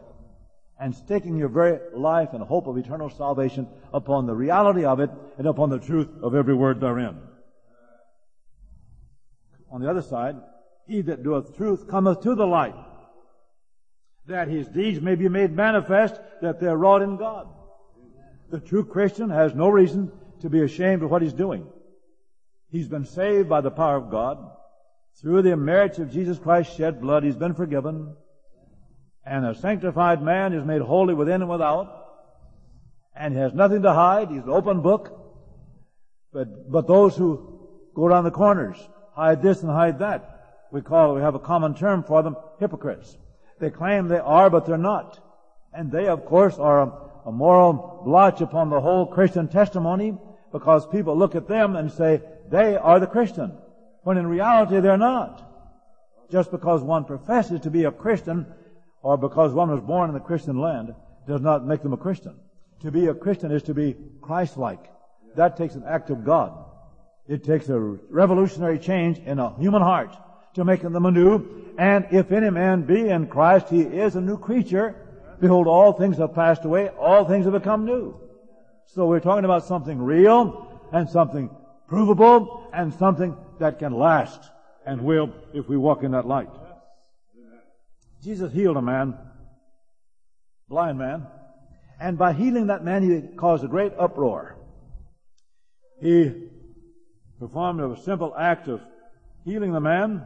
and 0.79 0.95
staking 0.95 1.37
your 1.37 1.47
very 1.47 1.79
life 1.93 2.29
and 2.33 2.41
hope 2.43 2.65
of 2.65 2.77
eternal 2.77 3.09
salvation 3.09 3.67
upon 3.93 4.25
the 4.25 4.33
reality 4.33 4.83
of 4.83 4.99
it 4.99 5.11
and 5.37 5.47
upon 5.47 5.69
the 5.69 5.79
truth 5.79 6.09
of 6.23 6.33
every 6.33 6.55
word 6.55 6.79
therein. 6.81 7.19
On 9.71 9.79
the 9.79 9.89
other 9.89 10.01
side, 10.01 10.37
he 10.87 11.01
that 11.01 11.23
doeth 11.23 11.55
truth 11.55 11.87
cometh 11.87 12.21
to 12.21 12.35
the 12.35 12.47
light, 12.47 12.75
that 14.25 14.47
his 14.47 14.67
deeds 14.67 14.99
may 14.99 15.15
be 15.15 15.29
made 15.29 15.55
manifest 15.55 16.19
that 16.41 16.59
they're 16.59 16.77
wrought 16.77 17.03
in 17.03 17.15
God. 17.15 17.47
The 18.49 18.59
true 18.59 18.83
Christian 18.83 19.29
has 19.29 19.53
no 19.53 19.69
reason 19.69 20.11
to 20.41 20.49
be 20.49 20.61
ashamed 20.61 21.03
of 21.03 21.11
what 21.11 21.21
he's 21.21 21.33
doing. 21.33 21.67
He's 22.69 22.87
been 22.87 23.05
saved 23.05 23.49
by 23.49 23.61
the 23.61 23.71
power 23.71 23.97
of 23.97 24.09
God. 24.09 24.37
Through 25.21 25.41
the 25.41 25.57
merits 25.57 25.99
of 25.99 26.11
Jesus 26.11 26.39
Christ's 26.39 26.75
shed 26.75 27.01
blood, 27.01 27.23
he's 27.23 27.35
been 27.35 27.53
forgiven. 27.53 28.15
And 29.25 29.45
a 29.45 29.53
sanctified 29.53 30.21
man 30.21 30.53
is 30.53 30.65
made 30.65 30.81
holy 30.81 31.13
within 31.13 31.41
and 31.41 31.49
without. 31.49 32.07
And 33.15 33.33
he 33.33 33.39
has 33.39 33.53
nothing 33.53 33.81
to 33.81 33.93
hide. 33.93 34.29
He's 34.29 34.43
an 34.43 34.49
open 34.49 34.81
book. 34.81 35.17
But, 36.31 36.71
but 36.71 36.87
those 36.87 37.15
who 37.15 37.67
go 37.93 38.05
around 38.05 38.23
the 38.23 38.31
corners, 38.31 38.77
hide 39.13 39.41
this 39.41 39.61
and 39.61 39.69
hide 39.69 39.99
that, 39.99 40.67
we 40.71 40.81
call, 40.81 41.13
we 41.13 41.21
have 41.21 41.35
a 41.35 41.39
common 41.39 41.75
term 41.75 42.03
for 42.03 42.23
them, 42.23 42.37
hypocrites. 42.59 43.17
They 43.59 43.69
claim 43.69 44.07
they 44.07 44.17
are, 44.17 44.49
but 44.49 44.65
they're 44.65 44.77
not. 44.77 45.19
And 45.73 45.91
they, 45.91 46.07
of 46.07 46.25
course, 46.25 46.57
are 46.57 46.81
a, 46.83 46.93
a 47.27 47.31
moral 47.33 48.01
blotch 48.05 48.39
upon 48.39 48.69
the 48.69 48.79
whole 48.79 49.05
Christian 49.05 49.49
testimony 49.49 50.17
because 50.51 50.85
people 50.87 51.17
look 51.17 51.35
at 51.35 51.47
them 51.47 51.75
and 51.75 51.91
say, 51.91 52.21
they 52.49 52.75
are 52.75 52.99
the 52.99 53.07
Christian. 53.07 53.57
When 54.03 54.17
in 54.17 54.27
reality 54.27 54.79
they're 54.79 54.97
not. 54.97 55.47
Just 56.31 56.51
because 56.51 56.81
one 56.81 57.05
professes 57.05 57.61
to 57.61 57.69
be 57.69 57.85
a 57.85 57.91
Christian 57.91 58.45
or 59.01 59.17
because 59.17 59.53
one 59.53 59.69
was 59.69 59.81
born 59.81 60.09
in 60.09 60.13
the 60.13 60.19
Christian 60.19 60.59
land 60.59 60.93
does 61.27 61.41
not 61.41 61.65
make 61.65 61.81
them 61.81 61.93
a 61.93 61.97
Christian. 61.97 62.35
To 62.81 62.91
be 62.91 63.07
a 63.07 63.13
Christian 63.13 63.51
is 63.51 63.63
to 63.63 63.73
be 63.73 63.95
Christ-like. 64.21 64.85
That 65.35 65.57
takes 65.57 65.75
an 65.75 65.83
act 65.87 66.09
of 66.09 66.25
God. 66.25 66.65
It 67.27 67.43
takes 67.43 67.69
a 67.69 67.79
revolutionary 67.79 68.79
change 68.79 69.19
in 69.19 69.39
a 69.39 69.55
human 69.57 69.81
heart 69.81 70.15
to 70.55 70.65
make 70.65 70.81
them 70.81 71.05
anew. 71.05 71.73
And 71.77 72.07
if 72.11 72.31
any 72.31 72.49
man 72.49 72.81
be 72.81 73.07
in 73.07 73.27
Christ, 73.27 73.69
he 73.69 73.81
is 73.81 74.15
a 74.15 74.21
new 74.21 74.37
creature. 74.37 74.95
Behold, 75.39 75.67
all 75.67 75.93
things 75.93 76.17
have 76.17 76.33
passed 76.33 76.65
away, 76.65 76.89
all 76.89 77.25
things 77.25 77.45
have 77.45 77.53
become 77.53 77.85
new. 77.85 78.19
So 78.93 79.05
we're 79.05 79.21
talking 79.21 79.45
about 79.45 79.65
something 79.65 79.97
real 80.01 80.67
and 80.91 81.09
something 81.09 81.49
provable 81.87 82.67
and 82.73 82.93
something 82.93 83.37
that 83.59 83.79
can 83.79 83.93
last 83.93 84.41
and 84.85 85.01
will 85.01 85.33
if 85.53 85.69
we 85.69 85.77
walk 85.77 86.03
in 86.03 86.11
that 86.11 86.27
light. 86.27 86.49
Jesus 88.21 88.51
healed 88.51 88.75
a 88.75 88.81
man, 88.81 89.17
blind 90.67 90.97
man, 90.97 91.25
and 92.01 92.17
by 92.17 92.33
healing 92.33 92.67
that 92.67 92.83
man, 92.83 93.03
he 93.03 93.35
caused 93.37 93.63
a 93.63 93.67
great 93.67 93.93
uproar. 93.97 94.57
He 96.01 96.49
performed 97.39 97.79
a 97.79 98.01
simple 98.01 98.35
act 98.37 98.67
of 98.67 98.81
healing 99.45 99.71
the 99.71 99.79
man, 99.79 100.23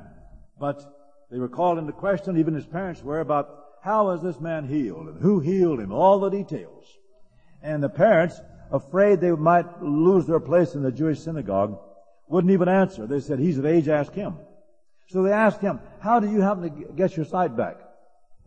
but 0.59 0.81
they 1.29 1.37
were 1.37 1.49
called 1.49 1.77
into 1.77 1.91
question, 1.91 2.37
even 2.37 2.55
his 2.55 2.65
parents 2.65 3.03
were, 3.03 3.19
about 3.19 3.47
how 3.83 4.05
was 4.05 4.23
this 4.23 4.39
man 4.39 4.67
healed 4.67 5.07
and 5.07 5.21
who 5.21 5.39
healed 5.39 5.79
him, 5.79 5.91
all 5.91 6.19
the 6.19 6.29
details. 6.29 6.85
And 7.61 7.83
the 7.83 7.89
parents, 7.89 8.39
afraid 8.71 9.21
they 9.21 9.31
might 9.31 9.81
lose 9.81 10.25
their 10.25 10.39
place 10.39 10.75
in 10.75 10.83
the 10.83 10.91
Jewish 10.91 11.19
synagogue, 11.19 11.79
wouldn't 12.27 12.51
even 12.51 12.67
answer. 12.67 13.05
They 13.05 13.19
said, 13.19 13.39
he's 13.39 13.57
of 13.57 13.65
age, 13.65 13.87
ask 13.87 14.13
him. 14.13 14.35
So 15.07 15.21
they 15.23 15.31
asked 15.31 15.61
him, 15.61 15.79
how 15.99 16.19
did 16.19 16.31
you 16.31 16.41
happen 16.41 16.63
to 16.63 16.93
get 16.93 17.15
your 17.15 17.25
sight 17.25 17.55
back? 17.55 17.77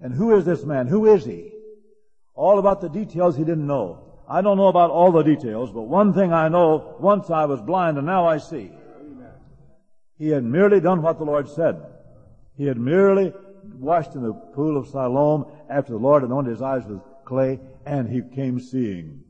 And 0.01 0.13
who 0.13 0.37
is 0.37 0.45
this 0.45 0.65
man? 0.65 0.87
Who 0.87 1.07
is 1.07 1.25
he? 1.25 1.53
All 2.35 2.59
about 2.59 2.81
the 2.81 2.89
details 2.89 3.37
he 3.37 3.45
didn't 3.45 3.67
know. 3.67 4.05
I 4.29 4.43
don't 4.43 4.57
know 4.57 4.69
about 4.69 4.91
all 4.91 5.11
the 5.11 5.23
details, 5.23 5.71
but 5.71 5.83
one 5.83 6.13
thing 6.13 6.33
I 6.33 6.49
know, 6.49 6.97
once 7.01 7.31
I 7.31 7.47
was 7.47 7.61
blind 7.63 7.97
and 7.97 8.07
now 8.07 8.27
I 8.27 8.39
see. 8.39 8.71
He 10.19 10.29
had 10.29 10.45
merely 10.45 10.81
done 10.81 11.01
what 11.01 11.19
the 11.19 11.25
Lord 11.25 11.49
said. 11.49 11.81
He 12.57 12.67
had 12.67 12.77
merely 12.77 13.33
washed 13.79 14.15
in 14.15 14.23
the 14.23 14.33
pool 14.33 14.77
of 14.77 14.89
Siloam 14.89 15.47
after 15.71 15.93
the 15.93 15.99
Lord 15.99 16.25
anointed 16.25 16.51
his 16.51 16.63
eyes 16.63 16.85
with 16.85 17.01
clay 17.25 17.61
and 17.87 18.09
he 18.09 18.23
came 18.35 18.59
seeing. 18.59 19.23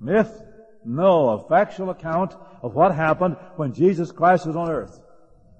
Myth? 0.00 0.42
No, 0.84 1.30
a 1.30 1.48
factual 1.48 1.90
account 1.90 2.34
of 2.62 2.74
what 2.74 2.94
happened 2.94 3.36
when 3.56 3.72
Jesus 3.72 4.12
Christ 4.12 4.46
was 4.46 4.56
on 4.56 4.70
earth. 4.70 5.00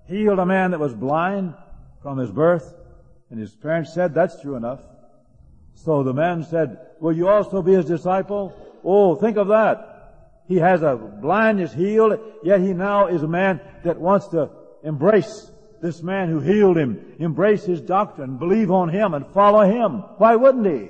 Healed 0.07 0.38
a 0.38 0.47
man 0.47 0.71
that 0.71 0.80
was 0.80 0.95
blind 0.95 1.54
from 2.02 2.18
his 2.18 2.30
birth 2.30 2.75
and 3.30 3.38
his 3.38 3.54
parents 3.54 3.92
said, 3.92 4.14
that's 4.14 4.40
true 4.40 4.57
enough. 4.57 4.80
So 5.75 6.02
the 6.02 6.14
man 6.14 6.45
said, 6.45 6.78
will 7.00 7.12
you 7.12 7.28
also 7.28 7.62
be 7.62 7.75
his 7.75 7.85
disciple? 7.85 8.54
Oh, 8.83 9.14
think 9.14 9.37
of 9.37 9.49
that. 9.49 10.45
He 10.47 10.57
has 10.57 10.83
a 10.83 10.97
blindness 10.97 11.75
healed, 11.75 12.18
yet 12.42 12.61
he 12.61 12.73
now 12.73 13.09
is 13.09 13.23
a 13.23 13.28
man 13.28 13.61
that 13.85 14.00
wants 14.00 14.28
to 14.28 14.50
embrace 14.83 15.50
this 15.83 16.02
man 16.02 16.28
who 16.28 16.40
healed 16.40 16.76
him, 16.76 17.14
embrace 17.18 17.64
his 17.64 17.80
doctrine, 17.80 18.38
believe 18.38 18.71
on 18.71 18.88
him 18.88 19.14
and 19.14 19.26
follow 19.28 19.62
him. 19.62 20.02
Why 20.16 20.37
wouldn't 20.37 20.66
he? 20.66 20.88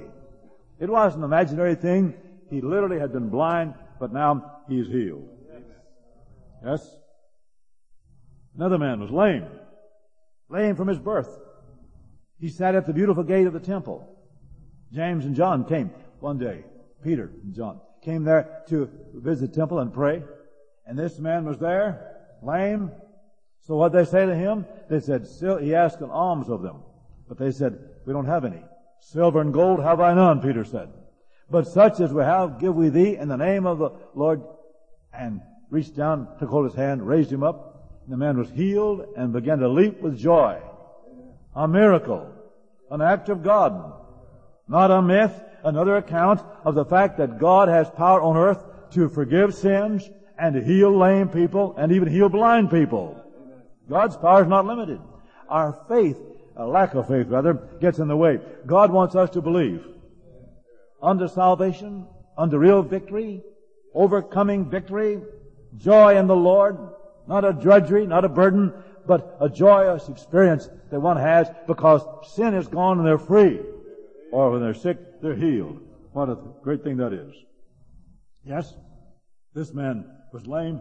It 0.79 0.89
wasn't 0.89 1.25
an 1.25 1.31
imaginary 1.31 1.75
thing. 1.75 2.15
He 2.51 2.61
literally 2.61 2.99
had 2.99 3.13
been 3.13 3.29
blind, 3.29 3.75
but 4.01 4.13
now 4.13 4.61
he's 4.69 4.87
healed. 4.87 5.29
Yes? 6.65 6.97
Another 8.57 8.79
man 8.79 9.01
was 9.01 9.11
lame. 9.11 9.47
Lame 10.49 10.77
from 10.77 10.89
his 10.89 10.99
birth. 10.99 11.29
He 12.41 12.49
sat 12.49 12.75
at 12.75 12.87
the 12.87 12.93
beautiful 12.93 13.23
gate 13.23 13.47
of 13.47 13.53
the 13.53 13.61
temple. 13.61 14.17
James 14.93 15.25
and 15.25 15.37
John 15.37 15.65
came 15.65 15.91
one 16.21 16.39
day. 16.39 16.65
Peter 17.05 17.31
and 17.43 17.55
John 17.55 17.81
came 18.03 18.25
there 18.25 18.63
to 18.69 18.91
visit 19.15 19.53
the 19.53 19.57
temple 19.61 19.79
and 19.81 19.93
pray. 19.93 20.23
And 20.87 20.99
this 20.99 21.19
man 21.19 21.45
was 21.45 21.59
there, 21.59 22.17
lame. 22.43 22.91
So 23.61 23.77
what 23.77 23.93
they 23.93 24.05
say 24.05 24.25
to 24.25 24.35
him? 24.35 24.65
They 24.89 25.01
said, 25.01 25.29
he 25.61 25.75
asked 25.75 26.01
an 26.01 26.11
alms 26.11 26.49
of 26.49 26.63
them. 26.63 26.83
But 27.29 27.39
they 27.39 27.53
said, 27.53 27.79
we 28.07 28.13
don't 28.13 28.25
have 28.25 28.45
any. 28.45 28.63
Silver 29.01 29.41
and 29.41 29.53
gold 29.53 29.83
have 29.83 30.01
I 30.01 30.15
none, 30.15 30.41
Peter 30.41 30.65
said. 30.65 30.89
But 31.51 31.67
such 31.67 32.01
as 32.01 32.13
we 32.13 32.23
have 32.23 32.61
give 32.61 32.75
we 32.75 32.89
thee 32.91 33.17
in 33.17 33.29
the 33.29 33.37
name 33.37 33.67
of 33.67 33.79
the 33.79 33.91
Lord. 34.15 34.43
And 35.13 35.41
reached 35.71 35.97
down, 35.97 36.29
took 36.39 36.51
hold 36.51 36.67
of 36.67 36.73
his 36.73 36.79
hand, 36.79 37.07
raised 37.07 37.33
him 37.33 37.43
up. 37.43 38.05
The 38.09 38.17
man 38.17 38.39
was 38.39 38.51
healed 38.51 39.05
and 39.17 39.33
began 39.33 39.59
to 39.59 39.69
leap 39.69 40.01
with 40.01 40.19
joy. 40.19 40.61
A 41.55 41.67
miracle. 41.67 42.33
An 42.91 43.01
act 43.01 43.29
of 43.29 43.43
God. 43.43 43.93
Not 44.67 44.91
a 44.91 45.03
myth. 45.03 45.33
Another 45.65 45.97
account 45.97 46.41
of 46.65 46.75
the 46.75 46.85
fact 46.85 47.19
that 47.19 47.39
God 47.39 47.69
has 47.69 47.91
power 47.91 48.23
on 48.23 48.37
earth 48.37 48.65
to 48.93 49.09
forgive 49.09 49.55
sins 49.55 50.09
and 50.39 50.55
to 50.55 50.63
heal 50.63 50.97
lame 50.97 51.29
people 51.29 51.75
and 51.77 51.93
even 51.93 52.09
heal 52.09 52.29
blind 52.29 52.71
people. 52.71 53.23
God's 53.89 54.17
power 54.17 54.43
is 54.43 54.49
not 54.49 54.67
limited. 54.67 55.01
Our 55.49 55.73
faith, 55.89 56.19
a 56.57 56.67
lack 56.67 56.95
of 56.95 57.09
faith 57.09 57.27
rather, 57.29 57.55
gets 57.81 57.99
in 57.99 58.09
the 58.09 58.17
way. 58.17 58.39
God 58.67 58.93
wants 58.93 59.15
us 59.15 59.31
to 59.31 59.43
believe. 59.43 59.85
Unto 61.03 61.29
salvation, 61.29 62.07
unto 62.37 62.59
real 62.59 62.83
victory, 62.83 63.43
overcoming 63.95 64.69
victory, 64.69 65.21
joy 65.77 66.17
in 66.17 66.27
the 66.27 66.37
Lord, 66.37 66.77
not 67.27 67.45
a 67.45 67.53
drudgery, 67.53 68.07
not 68.07 68.25
a 68.25 68.29
burden, 68.29 68.73
but 69.07 69.37
a 69.41 69.49
joyous 69.49 70.09
experience 70.09 70.69
that 70.91 71.01
one 71.01 71.17
has 71.17 71.49
because 71.67 72.03
sin 72.35 72.55
is 72.55 72.69
gone 72.69 72.99
and 72.99 73.07
they're 73.07 73.19
free. 73.19 73.61
Or 74.33 74.51
when 74.51 74.61
they're 74.61 74.75
sick, 74.75 74.99
they're 75.23 75.35
healed. 75.35 75.81
What 76.13 76.29
a 76.29 76.39
great 76.63 76.83
thing 76.83 76.97
that 76.99 77.13
is. 77.13 77.33
Yes, 78.45 78.75
this 79.55 79.73
man 79.73 80.05
was 80.33 80.47
lame 80.47 80.81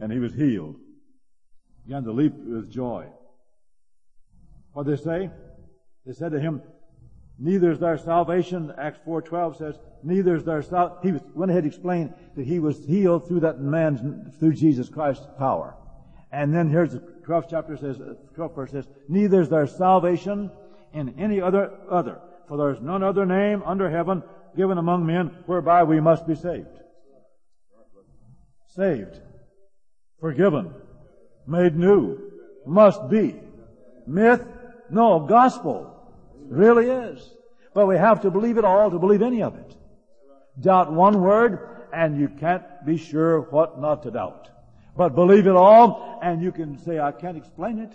and 0.00 0.12
he 0.12 0.18
was 0.18 0.34
healed. 0.34 0.76
He 1.76 1.88
began 1.88 2.04
to 2.04 2.12
leap 2.12 2.34
with 2.34 2.70
joy. 2.70 3.06
What 4.72 4.86
did 4.86 4.98
they 4.98 5.02
say? 5.02 5.30
They 6.06 6.12
said 6.12 6.32
to 6.32 6.40
him, 6.40 6.62
Neither 7.42 7.72
is 7.72 7.80
there 7.80 7.98
salvation, 7.98 8.72
Acts 8.78 9.00
4.12 9.04 9.58
says, 9.58 9.74
neither 10.04 10.36
is 10.36 10.44
there 10.44 10.62
salvation. 10.62 11.02
He 11.02 11.12
was, 11.12 11.22
went 11.34 11.50
ahead 11.50 11.64
and 11.64 11.72
explained 11.72 12.14
that 12.36 12.46
he 12.46 12.60
was 12.60 12.84
healed 12.86 13.26
through 13.26 13.40
that 13.40 13.58
man's, 13.58 14.00
through 14.38 14.52
Jesus 14.52 14.88
Christ's 14.88 15.26
power. 15.40 15.74
And 16.30 16.54
then 16.54 16.70
here's 16.70 16.92
the 16.92 17.00
12th 17.26 17.46
chapter 17.50 17.76
says, 17.76 18.00
uh, 18.00 18.14
12th 18.36 18.54
verse 18.54 18.70
says, 18.70 18.86
neither 19.08 19.40
is 19.40 19.48
there 19.48 19.66
salvation 19.66 20.52
in 20.94 21.18
any 21.18 21.40
other, 21.40 21.72
other. 21.90 22.20
For 22.46 22.56
there 22.56 22.70
is 22.70 22.80
none 22.80 23.02
other 23.02 23.26
name 23.26 23.64
under 23.66 23.90
heaven 23.90 24.22
given 24.56 24.78
among 24.78 25.04
men 25.04 25.36
whereby 25.46 25.82
we 25.82 25.98
must 25.98 26.28
be 26.28 26.36
saved. 26.36 26.68
Saved. 28.68 29.20
Forgiven. 30.20 30.72
Made 31.48 31.76
new. 31.76 32.20
Must 32.66 33.08
be. 33.10 33.34
Myth? 34.06 34.44
No, 34.90 35.26
gospel. 35.26 35.91
Really 36.48 36.88
is. 36.88 37.34
But 37.74 37.86
we 37.86 37.96
have 37.96 38.20
to 38.22 38.30
believe 38.30 38.58
it 38.58 38.64
all 38.64 38.90
to 38.90 38.98
believe 38.98 39.22
any 39.22 39.42
of 39.42 39.56
it. 39.56 39.74
Doubt 40.60 40.92
one 40.92 41.20
word 41.20 41.86
and 41.92 42.18
you 42.18 42.28
can't 42.28 42.64
be 42.84 42.96
sure 42.96 43.40
what 43.40 43.80
not 43.80 44.02
to 44.02 44.10
doubt. 44.10 44.50
But 44.96 45.14
believe 45.14 45.46
it 45.46 45.56
all 45.56 46.18
and 46.22 46.42
you 46.42 46.52
can 46.52 46.78
say, 46.78 46.98
I 46.98 47.12
can't 47.12 47.36
explain 47.36 47.78
it. 47.78 47.94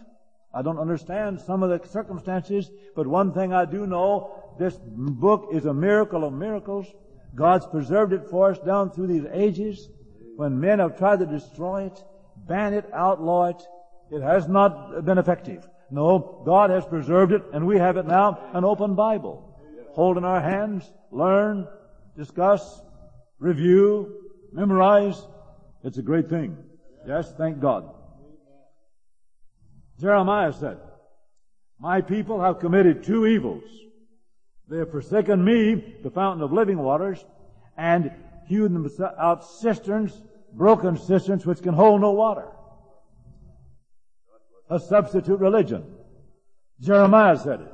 I 0.54 0.62
don't 0.62 0.80
understand 0.80 1.39
some 1.39 1.62
of 1.62 1.70
the 1.70 1.88
circumstances, 1.88 2.72
but 2.96 3.06
one 3.06 3.34
thing 3.34 3.54
I 3.54 3.66
do 3.66 3.86
know, 3.86 4.56
this 4.58 4.75
book 4.82 5.50
is 5.54 5.66
a 5.66 5.74
miracle 5.74 6.24
of 6.24 6.34
miracles. 6.34 6.88
God's 7.36 7.68
preserved 7.68 8.13
it 8.13 8.27
for 8.30 8.51
us 8.51 8.60
down 8.60 8.89
through 8.89 9.08
these 9.08 9.25
ages. 9.32 9.88
When 10.36 10.60
men 10.60 10.80
have 10.80 10.98
tried 10.98 11.20
to 11.20 11.25
destroy 11.25 11.86
it, 11.86 12.04
ban 12.48 12.74
it, 12.74 12.89
outlaw 12.94 13.50
it, 13.50 13.62
it 14.10 14.22
has 14.22 14.48
not 14.48 15.06
been 15.06 15.18
effective. 15.18 15.68
No, 15.89 16.44
God 16.46 16.70
has 16.70 16.86
preserved 16.86 17.32
it, 17.32 17.44
and 17.53 17.65
we 17.65 17.77
have 17.77 17.98
it 17.98 18.06
now, 18.06 18.39
an 18.53 18.65
open 18.65 18.96
Bible. 18.96 19.58
Hold 19.94 20.17
in 20.17 20.25
our 20.25 20.41
hands, 20.41 20.89
learn, 21.12 21.67
discuss, 22.17 22.82
review, 23.39 24.13
memorize. 24.51 25.25
It's 25.84 25.98
a 25.98 26.01
great 26.01 26.29
thing. 26.29 26.58
Yes, 27.08 27.34
thank 27.38 27.60
God. 27.60 27.89
Jeremiah 30.00 30.54
said, 30.54 30.78
My 31.80 32.02
people 32.02 32.41
have 32.41 32.60
committed 32.60 33.04
two 33.04 33.26
evils. 33.26 33.63
They 34.69 34.80
have 34.80 34.91
forsaken 34.91 35.43
me, 35.43 35.95
the 36.04 36.12
fountain 36.12 36.43
of 36.43 36.52
living 36.52 36.78
waters, 36.78 37.23
and 37.78 38.12
hewed 38.47 38.71
out 39.17 39.45
cisterns, 39.45 40.21
broken 40.54 40.97
cisterns 40.97 41.45
which 41.45 41.62
can 41.62 41.73
hold 41.73 42.02
no 42.02 42.12
water 42.12 42.47
a 44.69 44.80
substitute 44.80 45.39
religion. 45.39 45.84
Jeremiah 46.82 47.38
said 47.38 47.62
it. 47.62 47.73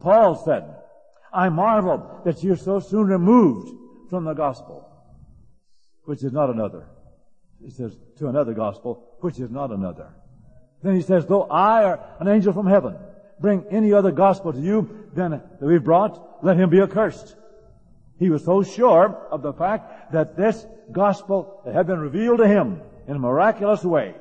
Paul 0.00 0.34
said, 0.44 0.64
I 1.32 1.48
marvel 1.48 2.20
that 2.24 2.42
you're 2.42 2.56
so 2.56 2.80
soon 2.80 3.06
removed 3.06 3.70
from 4.10 4.24
the 4.24 4.34
gospel, 4.34 4.88
which 6.04 6.22
is 6.22 6.32
not 6.32 6.50
another. 6.50 6.86
He 7.62 7.70
says, 7.70 7.96
to 8.18 8.28
another 8.28 8.52
gospel, 8.52 9.16
which 9.20 9.38
is 9.38 9.50
not 9.50 9.70
another. 9.70 10.08
Then 10.82 10.94
he 10.94 11.02
says, 11.02 11.26
though 11.26 11.44
I 11.44 11.84
or 11.84 12.00
an 12.20 12.28
angel 12.28 12.52
from 12.52 12.66
heaven 12.66 12.96
bring 13.40 13.64
any 13.70 13.92
other 13.92 14.12
gospel 14.12 14.52
to 14.52 14.60
you 14.60 15.08
than 15.14 15.32
that 15.32 15.60
we've 15.60 15.82
brought, 15.82 16.44
let 16.44 16.56
him 16.56 16.70
be 16.70 16.80
accursed. 16.80 17.34
He 18.18 18.30
was 18.30 18.44
so 18.44 18.62
sure 18.62 19.26
of 19.30 19.42
the 19.42 19.52
fact 19.52 20.12
that 20.12 20.36
this 20.36 20.64
gospel 20.92 21.62
had 21.64 21.86
been 21.86 21.98
revealed 21.98 22.38
to 22.38 22.46
him 22.46 22.80
in 23.08 23.16
a 23.16 23.18
miraculous 23.18 23.82
way 23.82 24.14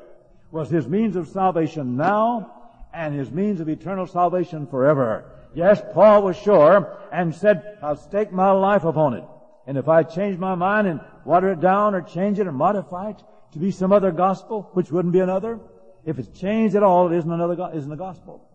was 0.53 0.69
his 0.69 0.87
means 0.87 1.15
of 1.15 1.27
salvation 1.27 1.97
now 1.97 2.53
and 2.93 3.15
his 3.15 3.31
means 3.31 3.59
of 3.59 3.67
eternal 3.67 4.05
salvation 4.05 4.67
forever. 4.67 5.25
Yes, 5.55 5.81
Paul 5.95 6.21
was 6.21 6.37
sure 6.37 6.95
and 7.11 7.33
said, 7.33 7.79
I'll 7.81 7.95
stake 7.95 8.31
my 8.31 8.51
life 8.51 8.83
upon 8.83 9.15
it. 9.15 9.23
And 9.65 9.79
if 9.79 9.89
I 9.89 10.03
change 10.03 10.37
my 10.37 10.53
mind 10.53 10.85
and 10.87 11.01
water 11.25 11.53
it 11.53 11.59
down 11.59 11.95
or 11.95 12.03
change 12.03 12.37
it 12.37 12.45
or 12.45 12.51
modify 12.51 13.09
it 13.09 13.23
to 13.53 13.59
be 13.59 13.71
some 13.71 13.91
other 13.91 14.11
gospel, 14.11 14.69
which 14.73 14.91
wouldn't 14.91 15.11
be 15.11 15.21
another, 15.21 15.59
if 16.05 16.19
it's 16.19 16.39
changed 16.39 16.75
at 16.75 16.83
all, 16.83 17.11
it 17.11 17.17
isn't 17.17 17.31
another, 17.31 17.71
isn't 17.73 17.89
the 17.89 17.95
gospel. 17.95 18.47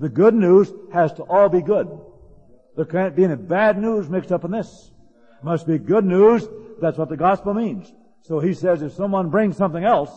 The 0.00 0.08
good 0.08 0.34
news 0.34 0.72
has 0.92 1.12
to 1.12 1.22
all 1.22 1.48
be 1.48 1.62
good. 1.62 1.88
There 2.74 2.84
can't 2.84 3.14
be 3.14 3.22
any 3.22 3.36
bad 3.36 3.78
news 3.78 4.08
mixed 4.08 4.32
up 4.32 4.44
in 4.44 4.50
this. 4.50 4.90
It 5.38 5.44
must 5.44 5.64
be 5.68 5.78
good 5.78 6.04
news. 6.04 6.48
That's 6.80 6.98
what 6.98 7.08
the 7.08 7.16
gospel 7.16 7.54
means. 7.54 7.92
So 8.22 8.40
he 8.40 8.52
says 8.52 8.82
if 8.82 8.94
someone 8.94 9.30
brings 9.30 9.56
something 9.56 9.84
else, 9.84 10.10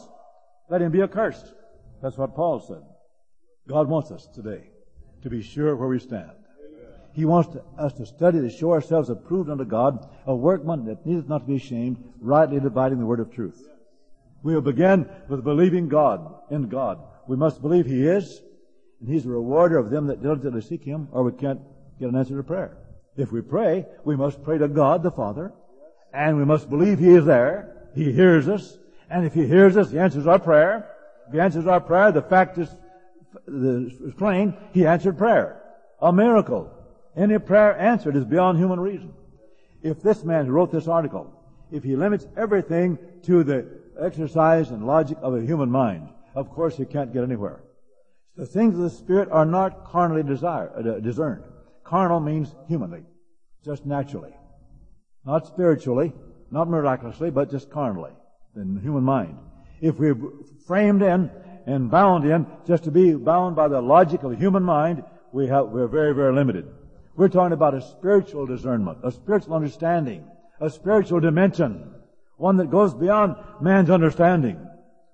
let 0.70 0.82
him 0.82 0.92
be 0.92 1.02
accursed. 1.02 1.54
That's 2.02 2.18
what 2.18 2.36
Paul 2.36 2.60
said. 2.60 2.84
God 3.68 3.88
wants 3.88 4.12
us 4.12 4.28
today 4.34 4.70
to 5.22 5.30
be 5.30 5.42
sure 5.42 5.76
where 5.76 5.90
we 5.90 6.00
stand. 6.00 6.32
He 7.14 7.26
wants 7.26 7.50
to, 7.54 7.64
us 7.78 7.94
to 7.94 8.06
study 8.06 8.40
to 8.40 8.50
show 8.50 8.72
ourselves 8.72 9.10
approved 9.10 9.50
unto 9.50 9.66
God, 9.66 10.08
a 10.26 10.36
workman 10.36 10.86
that 10.86 11.06
needeth 11.06 11.28
not 11.28 11.40
to 11.40 11.46
be 11.46 11.56
ashamed, 11.56 12.04
rightly 12.22 12.60
dividing 12.60 13.00
the 13.00 13.06
word 13.06 13.20
of 13.20 13.34
truth. 13.34 13.68
We 14.44 14.54
will 14.54 14.62
begin 14.62 15.10
with 15.28 15.44
believing 15.44 15.90
God, 15.90 16.34
in 16.50 16.70
God. 16.70 17.00
We 17.28 17.36
must 17.36 17.62
believe 17.62 17.86
He 17.86 18.08
is, 18.08 18.42
and 19.02 19.10
He's 19.10 19.26
a 19.26 19.30
rewarder 19.30 19.78
of 19.78 19.90
them 19.90 20.08
that 20.08 20.22
diligently 20.22 20.62
seek 20.62 20.84
Him, 20.84 21.10
or 21.12 21.24
we 21.24 21.32
can't 21.32 21.60
get 22.00 22.10
an 22.10 22.16
answer 22.16 22.38
to 22.38 22.44
prayer. 22.44 22.78
If 23.18 23.32
we 23.32 23.42
pray, 23.42 23.86
we 24.06 24.16
must 24.16 24.44
pray 24.44 24.58
to 24.58 24.68
God 24.68 25.04
the 25.04 25.12
Father, 25.12 25.52
and 26.14 26.38
we 26.38 26.46
must 26.46 26.70
believe 26.70 27.00
He 27.00 27.10
is 27.10 27.26
there, 27.26 27.90
He 27.96 28.14
hears 28.14 28.48
us, 28.48 28.78
and 29.10 29.26
if 29.26 29.34
He 29.34 29.48
hears 29.48 29.76
us, 29.78 29.92
He 29.92 30.00
answers 30.00 30.28
our 30.28 30.40
prayer. 30.40 30.90
If 31.28 31.34
He 31.34 31.40
answers 31.40 31.68
our 31.68 31.82
prayer, 31.82 32.12
the 32.12 32.22
fact 32.22 32.58
is, 32.58 32.70
is 33.48 34.14
plain. 34.18 34.56
He 34.74 34.86
answered 34.86 35.18
prayer. 35.18 35.62
A 36.02 36.14
miracle. 36.14 36.72
Any 37.16 37.40
prayer 37.40 37.78
answered 37.78 38.16
is 38.16 38.26
beyond 38.26 38.58
human 38.58 38.80
reason. 38.80 39.14
If 39.82 40.02
this 40.02 40.24
man 40.24 40.46
who 40.46 40.52
wrote 40.52 40.72
this 40.72 40.88
article, 40.88 41.34
if 41.72 41.84
he 41.84 41.96
limits 41.96 42.28
everything 42.38 42.98
to 43.24 43.44
the 43.44 43.68
exercise 44.00 44.70
and 44.70 44.86
logic 44.86 45.18
of 45.22 45.36
a 45.36 45.42
human 45.42 45.70
mind, 45.70 46.10
of 46.36 46.50
course 46.50 46.78
he 46.78 46.86
can't 46.86 47.14
get 47.14 47.24
anywhere. 47.24 47.64
The 48.36 48.46
things 48.46 48.76
of 48.76 48.82
the 48.82 48.90
Spirit 48.90 49.30
are 49.32 49.46
not 49.46 49.86
carnally 49.86 50.24
desire, 50.24 50.72
uh, 50.78 51.00
discerned. 51.00 51.44
Carnal 51.84 52.20
means 52.20 52.56
humanly, 52.68 53.04
just 53.66 53.86
naturally. 53.86 54.34
Not 55.26 55.48
spiritually, 55.48 56.14
not 56.52 56.70
miraculously, 56.70 57.32
but 57.32 57.52
just 57.52 57.70
carnally 57.70 58.12
in 58.56 58.76
the 58.76 58.82
human 58.82 59.04
mind. 59.04 59.38
If 59.82 59.98
we're 59.98 60.18
framed 60.68 61.02
in 61.02 61.32
and 61.66 61.90
bound 61.90 62.26
in 62.26 62.48
just 62.68 62.84
to 62.86 62.92
be 62.92 63.14
bound 63.14 63.56
by 63.56 63.68
the 63.68 63.82
logic 63.82 64.24
of 64.24 64.32
the 64.32 64.38
human 64.38 64.64
mind, 64.64 65.04
we 65.32 65.48
have, 65.48 65.68
we're 65.68 65.88
very, 65.88 66.14
very 66.14 66.34
limited. 66.34 66.68
We're 67.16 67.30
talking 67.30 67.54
about 67.54 67.76
a 67.76 67.82
spiritual 67.82 68.46
discernment, 68.46 69.00
a 69.04 69.12
spiritual 69.12 69.56
understanding, 69.56 70.26
a 70.60 70.70
spiritual 70.70 71.20
dimension, 71.20 71.94
one 72.38 72.58
that 72.58 72.72
goes 72.72 72.94
beyond 72.94 73.36
man's 73.62 73.90
understanding. 73.90 74.66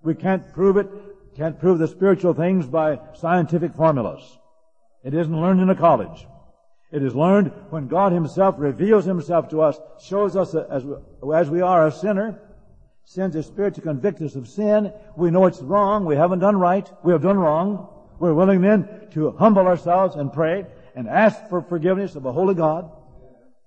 We 0.04 0.15
can't 0.15 0.54
prove 0.54 0.78
it, 0.78 0.88
can't 1.36 1.60
prove 1.60 1.80
the 1.80 1.88
spiritual 1.88 2.34
things 2.34 2.67
by 2.67 3.00
scientific 3.15 3.76
formulas. 3.76 4.21
It 5.04 5.13
isn't 5.13 5.41
learned 5.41 5.62
in 5.62 5.69
a 5.69 5.76
college. 5.76 6.26
It 6.91 7.04
is 7.04 7.15
learned 7.15 7.52
when 7.71 7.88
God 7.88 8.12
Himself 8.12 8.56
reveals 8.58 9.06
Himself 9.06 9.50
to 9.50 9.62
us, 9.62 9.78
shows 10.02 10.36
us 10.36 10.56
as, 10.56 10.86
as 11.34 11.50
we 11.50 11.62
are 11.62 11.88
a 11.88 11.91
sinner, 11.91 12.39
sends 13.06 13.36
His 13.36 13.46
Spirit 13.46 13.76
to 13.76 13.82
convict 13.82 14.22
us 14.22 14.36
of 14.36 14.48
sin. 14.48 14.91
We 15.15 15.32
know 15.32 15.46
it's 15.46 15.62
wrong. 15.62 16.06
We 16.06 16.15
haven't 16.15 16.39
done 16.39 16.58
right. 16.58 16.91
We 17.04 17.13
have 17.13 17.22
done 17.22 17.38
wrong. 17.38 17.88
We're 18.20 18.34
willing 18.34 18.62
then 18.62 19.08
to 19.12 19.32
humble 19.32 19.68
ourselves 19.68 20.15
and 20.15 20.34
pray 20.34 20.65
and 20.96 21.08
ask 21.08 21.48
for 21.50 21.62
forgiveness 21.62 22.15
of 22.15 22.26
a 22.26 22.32
holy 22.32 22.56
God. 22.56 22.91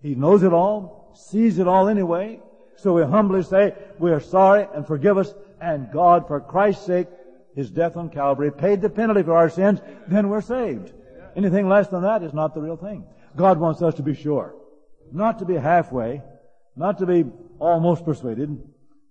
He 0.02 0.14
knows 0.14 0.42
it 0.42 0.52
all, 0.52 1.12
sees 1.14 1.58
it 1.58 1.68
all 1.68 1.88
anyway, 1.88 2.40
So 2.78 2.92
we 2.92 3.02
humbly 3.02 3.42
say, 3.42 3.74
we 3.98 4.12
are 4.12 4.20
sorry 4.20 4.68
and 4.72 4.86
forgive 4.86 5.18
us, 5.18 5.34
and 5.60 5.90
God, 5.90 6.28
for 6.28 6.40
Christ's 6.40 6.86
sake, 6.86 7.08
His 7.56 7.70
death 7.70 7.96
on 7.96 8.08
Calvary 8.08 8.52
paid 8.52 8.80
the 8.80 8.88
penalty 8.88 9.24
for 9.24 9.36
our 9.36 9.50
sins, 9.50 9.80
then 10.06 10.28
we're 10.28 10.40
saved. 10.40 10.92
Anything 11.34 11.68
less 11.68 11.88
than 11.88 12.02
that 12.02 12.22
is 12.22 12.32
not 12.32 12.54
the 12.54 12.60
real 12.60 12.76
thing. 12.76 13.04
God 13.34 13.58
wants 13.58 13.82
us 13.82 13.94
to 13.94 14.02
be 14.02 14.14
sure. 14.14 14.54
Not 15.10 15.40
to 15.40 15.44
be 15.44 15.54
halfway, 15.54 16.22
not 16.76 16.98
to 16.98 17.06
be 17.06 17.24
almost 17.58 18.04
persuaded, 18.04 18.56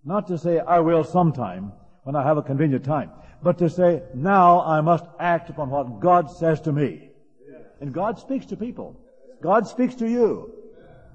not 0.07 0.27
to 0.27 0.37
say, 0.37 0.59
I 0.59 0.79
will 0.79 1.03
sometime 1.03 1.73
when 2.03 2.15
I 2.15 2.23
have 2.23 2.37
a 2.37 2.41
convenient 2.41 2.85
time, 2.85 3.11
but 3.43 3.57
to 3.57 3.69
say, 3.69 4.01
now 4.15 4.61
I 4.61 4.79
must 4.79 5.05
act 5.19 5.49
upon 5.49 5.69
what 5.69 5.99
God 5.99 6.31
says 6.31 6.61
to 6.61 6.71
me. 6.71 7.09
And 7.81 7.93
God 7.93 8.17
speaks 8.17 8.45
to 8.47 8.55
people. 8.55 8.99
God 9.41 9.67
speaks 9.67 9.95
to 9.95 10.09
you. 10.09 10.53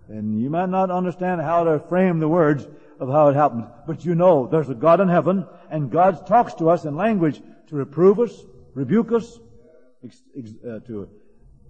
And 0.08 0.40
you 0.40 0.50
might 0.50 0.68
not 0.68 0.90
understand 0.90 1.40
how 1.40 1.64
to 1.64 1.80
frame 1.88 2.20
the 2.20 2.28
words 2.28 2.68
of 3.00 3.08
how 3.08 3.28
it 3.28 3.34
happens, 3.34 3.64
but 3.86 4.04
you 4.04 4.14
know 4.14 4.46
there's 4.46 4.68
a 4.68 4.74
God 4.74 5.00
in 5.00 5.08
heaven, 5.08 5.46
and 5.70 5.90
God 5.90 6.26
talks 6.26 6.52
to 6.54 6.68
us 6.68 6.84
in 6.84 6.94
language 6.94 7.40
to 7.68 7.76
reprove 7.76 8.20
us, 8.20 8.44
rebuke 8.74 9.10
us, 9.10 9.40
uh, 10.04 10.80
to 10.80 11.08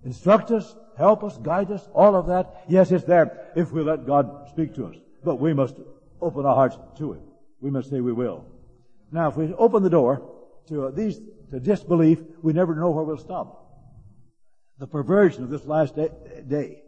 instruct 0.04 0.50
us, 0.50 0.74
help 0.98 1.22
us, 1.22 1.38
guide 1.38 1.70
us, 1.70 1.88
all 1.94 2.16
of 2.16 2.26
that. 2.26 2.64
Yes, 2.68 2.90
it's 2.90 3.04
there 3.04 3.52
if 3.54 3.70
we 3.70 3.82
let 3.82 4.06
God 4.06 4.48
speak 4.48 4.74
to 4.74 4.86
us. 4.86 4.96
But 5.22 5.36
we 5.36 5.54
must 5.54 5.76
open 6.22 6.46
our 6.46 6.54
hearts 6.54 6.78
to 6.98 7.12
it. 7.12 7.20
We 7.60 7.70
must 7.70 7.90
say 7.90 8.00
we 8.00 8.12
will. 8.12 8.44
Now, 9.10 9.28
if 9.28 9.36
we 9.36 9.52
open 9.54 9.82
the 9.82 9.90
door 9.90 10.30
to 10.68 10.86
uh, 10.86 10.90
these, 10.90 11.20
to 11.50 11.60
disbelief, 11.60 12.20
we 12.42 12.52
never 12.52 12.74
know 12.74 12.90
where 12.90 13.04
we'll 13.04 13.18
stop. 13.18 13.58
The 14.78 14.86
perversion 14.86 15.44
of 15.44 15.50
this 15.50 15.64
last 15.66 15.96
day, 15.96 16.08
day 16.48 16.82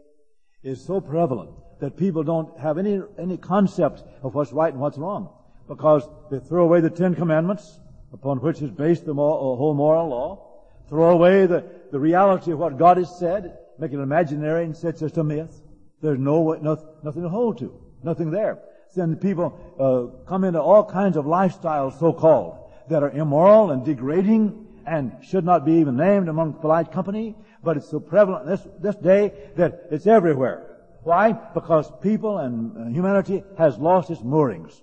is 0.62 0.84
so 0.84 1.00
prevalent 1.00 1.50
that 1.80 1.96
people 1.96 2.22
don't 2.22 2.58
have 2.58 2.78
any, 2.78 3.00
any 3.18 3.36
concept 3.36 4.02
of 4.22 4.34
what's 4.34 4.52
right 4.52 4.72
and 4.72 4.80
what's 4.80 4.96
wrong 4.96 5.28
because 5.68 6.08
they 6.30 6.38
throw 6.38 6.64
away 6.64 6.80
the 6.80 6.90
Ten 6.90 7.14
Commandments 7.14 7.80
upon 8.12 8.40
which 8.40 8.62
is 8.62 8.70
based 8.70 9.04
the 9.04 9.12
uh, 9.12 9.14
whole 9.14 9.74
moral 9.74 10.08
law, 10.08 10.46
throw 10.88 11.10
away 11.10 11.46
the, 11.46 11.64
the 11.90 11.98
reality 11.98 12.52
of 12.52 12.58
what 12.58 12.78
God 12.78 12.96
has 12.96 13.18
said, 13.18 13.58
make 13.78 13.92
it 13.92 13.98
imaginary 13.98 14.64
and 14.64 14.76
it's 14.82 15.00
just 15.00 15.18
a 15.18 15.24
myth. 15.24 15.60
There's 16.00 16.18
no, 16.18 16.52
no 16.52 16.78
nothing 17.02 17.22
to 17.22 17.28
hold 17.28 17.58
to, 17.58 17.80
nothing 18.02 18.30
there. 18.30 18.58
Then 18.94 19.16
people 19.16 19.58
uh, 19.78 20.26
come 20.28 20.44
into 20.44 20.60
all 20.60 20.84
kinds 20.84 21.16
of 21.16 21.24
lifestyles, 21.24 21.98
so-called, 21.98 22.58
that 22.88 23.02
are 23.02 23.10
immoral 23.10 23.70
and 23.70 23.84
degrading 23.84 24.66
and 24.86 25.12
should 25.22 25.44
not 25.44 25.64
be 25.64 25.74
even 25.74 25.96
named 25.96 26.28
among 26.28 26.54
polite 26.54 26.92
company. 26.92 27.34
But 27.62 27.76
it's 27.78 27.88
so 27.88 27.98
prevalent 27.98 28.46
this 28.46 28.66
this 28.78 28.96
day 28.96 29.32
that 29.56 29.88
it's 29.90 30.06
everywhere. 30.06 30.74
Why? 31.02 31.32
Because 31.32 31.90
people 32.02 32.38
and 32.38 32.76
uh, 32.76 32.90
humanity 32.90 33.42
has 33.58 33.78
lost 33.78 34.10
its 34.10 34.22
moorings. 34.22 34.82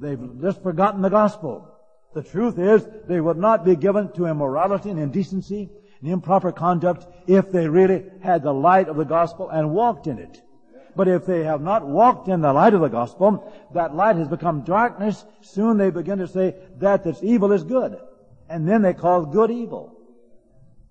They've 0.00 0.18
just 0.40 0.62
forgotten 0.62 1.02
the 1.02 1.10
gospel. 1.10 1.68
The 2.14 2.22
truth 2.22 2.58
is, 2.58 2.86
they 3.08 3.20
would 3.20 3.38
not 3.38 3.64
be 3.64 3.76
given 3.76 4.12
to 4.12 4.26
immorality 4.26 4.90
and 4.90 4.98
indecency 4.98 5.70
and 6.00 6.10
improper 6.10 6.52
conduct 6.52 7.06
if 7.26 7.50
they 7.50 7.68
really 7.68 8.04
had 8.22 8.42
the 8.42 8.52
light 8.52 8.88
of 8.88 8.96
the 8.96 9.04
gospel 9.04 9.48
and 9.48 9.72
walked 9.72 10.06
in 10.06 10.18
it. 10.18 10.42
But 10.94 11.08
if 11.08 11.24
they 11.24 11.44
have 11.44 11.62
not 11.62 11.86
walked 11.86 12.28
in 12.28 12.40
the 12.40 12.52
light 12.52 12.74
of 12.74 12.80
the 12.80 12.88
gospel, 12.88 13.52
that 13.72 13.94
light 13.94 14.16
has 14.16 14.28
become 14.28 14.62
darkness. 14.62 15.24
Soon 15.40 15.78
they 15.78 15.90
begin 15.90 16.18
to 16.18 16.28
say 16.28 16.54
that 16.78 17.04
that's 17.04 17.22
evil 17.22 17.52
is 17.52 17.64
good. 17.64 17.98
And 18.48 18.68
then 18.68 18.82
they 18.82 18.92
call 18.92 19.24
good 19.24 19.50
evil. 19.50 19.98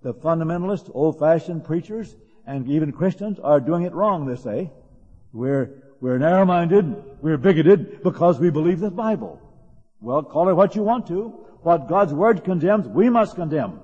The 0.02 0.14
fundamentalist, 0.14 0.90
old-fashioned 0.92 1.64
preachers, 1.64 2.16
and 2.44 2.68
even 2.68 2.90
Christians 2.90 3.38
are 3.38 3.60
doing 3.60 3.84
it 3.84 3.92
wrong, 3.92 4.26
they 4.26 4.34
say. 4.34 4.72
We're, 5.32 5.70
we're 6.00 6.18
narrow-minded, 6.18 7.20
we're 7.22 7.38
bigoted 7.38 8.02
because 8.02 8.40
we 8.40 8.50
believe 8.50 8.80
the 8.80 8.90
Bible. 8.90 9.40
Well, 10.00 10.24
call 10.24 10.48
it 10.48 10.54
what 10.54 10.74
you 10.74 10.82
want 10.82 11.06
to. 11.06 11.28
What 11.62 11.86
God's 11.86 12.12
Word 12.12 12.42
condemns, 12.42 12.88
we 12.88 13.08
must 13.08 13.36
condemn. 13.36 13.78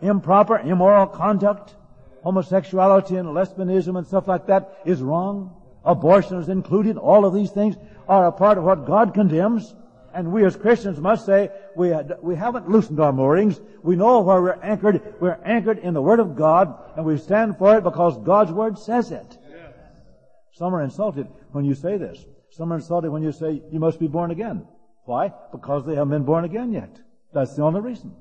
Improper, 0.00 0.58
immoral 0.58 1.06
conduct, 1.06 1.74
homosexuality 2.22 3.16
and 3.16 3.28
lesbianism 3.28 3.96
and 3.96 4.06
stuff 4.06 4.28
like 4.28 4.46
that 4.46 4.78
is 4.84 5.02
wrong. 5.02 5.56
Abortion 5.84 6.38
is 6.38 6.48
included. 6.48 6.96
All 6.96 7.24
of 7.24 7.34
these 7.34 7.50
things 7.50 7.76
are 8.08 8.26
a 8.26 8.32
part 8.32 8.58
of 8.58 8.64
what 8.64 8.86
God 8.86 9.14
condemns. 9.14 9.74
And 10.12 10.32
we 10.32 10.44
as 10.44 10.56
Christians 10.56 10.98
must 10.98 11.24
say, 11.24 11.50
we, 11.76 11.92
we 12.20 12.34
haven't 12.34 12.68
loosened 12.68 13.00
our 13.00 13.12
moorings. 13.12 13.60
We 13.82 13.96
know 13.96 14.20
where 14.20 14.42
we're 14.42 14.60
anchored. 14.60 15.14
We're 15.20 15.38
anchored 15.44 15.78
in 15.78 15.94
the 15.94 16.02
Word 16.02 16.18
of 16.18 16.36
God, 16.36 16.76
and 16.96 17.06
we 17.06 17.16
stand 17.16 17.56
for 17.58 17.78
it 17.78 17.84
because 17.84 18.18
God's 18.18 18.50
Word 18.50 18.78
says 18.78 19.12
it. 19.12 19.38
Some 20.52 20.74
are 20.74 20.82
insulted 20.82 21.28
when 21.52 21.64
you 21.64 21.74
say 21.74 21.96
this. 21.96 22.24
Some 22.50 22.72
are 22.72 22.76
insulted 22.76 23.10
when 23.10 23.22
you 23.22 23.32
say 23.32 23.62
you 23.70 23.78
must 23.78 24.00
be 24.00 24.08
born 24.08 24.32
again. 24.32 24.66
Why? 25.04 25.32
Because 25.52 25.86
they 25.86 25.94
haven't 25.94 26.10
been 26.10 26.24
born 26.24 26.44
again 26.44 26.72
yet. 26.72 27.00
That's 27.32 27.54
the 27.54 27.62
only 27.62 27.80
reason. 27.80 28.14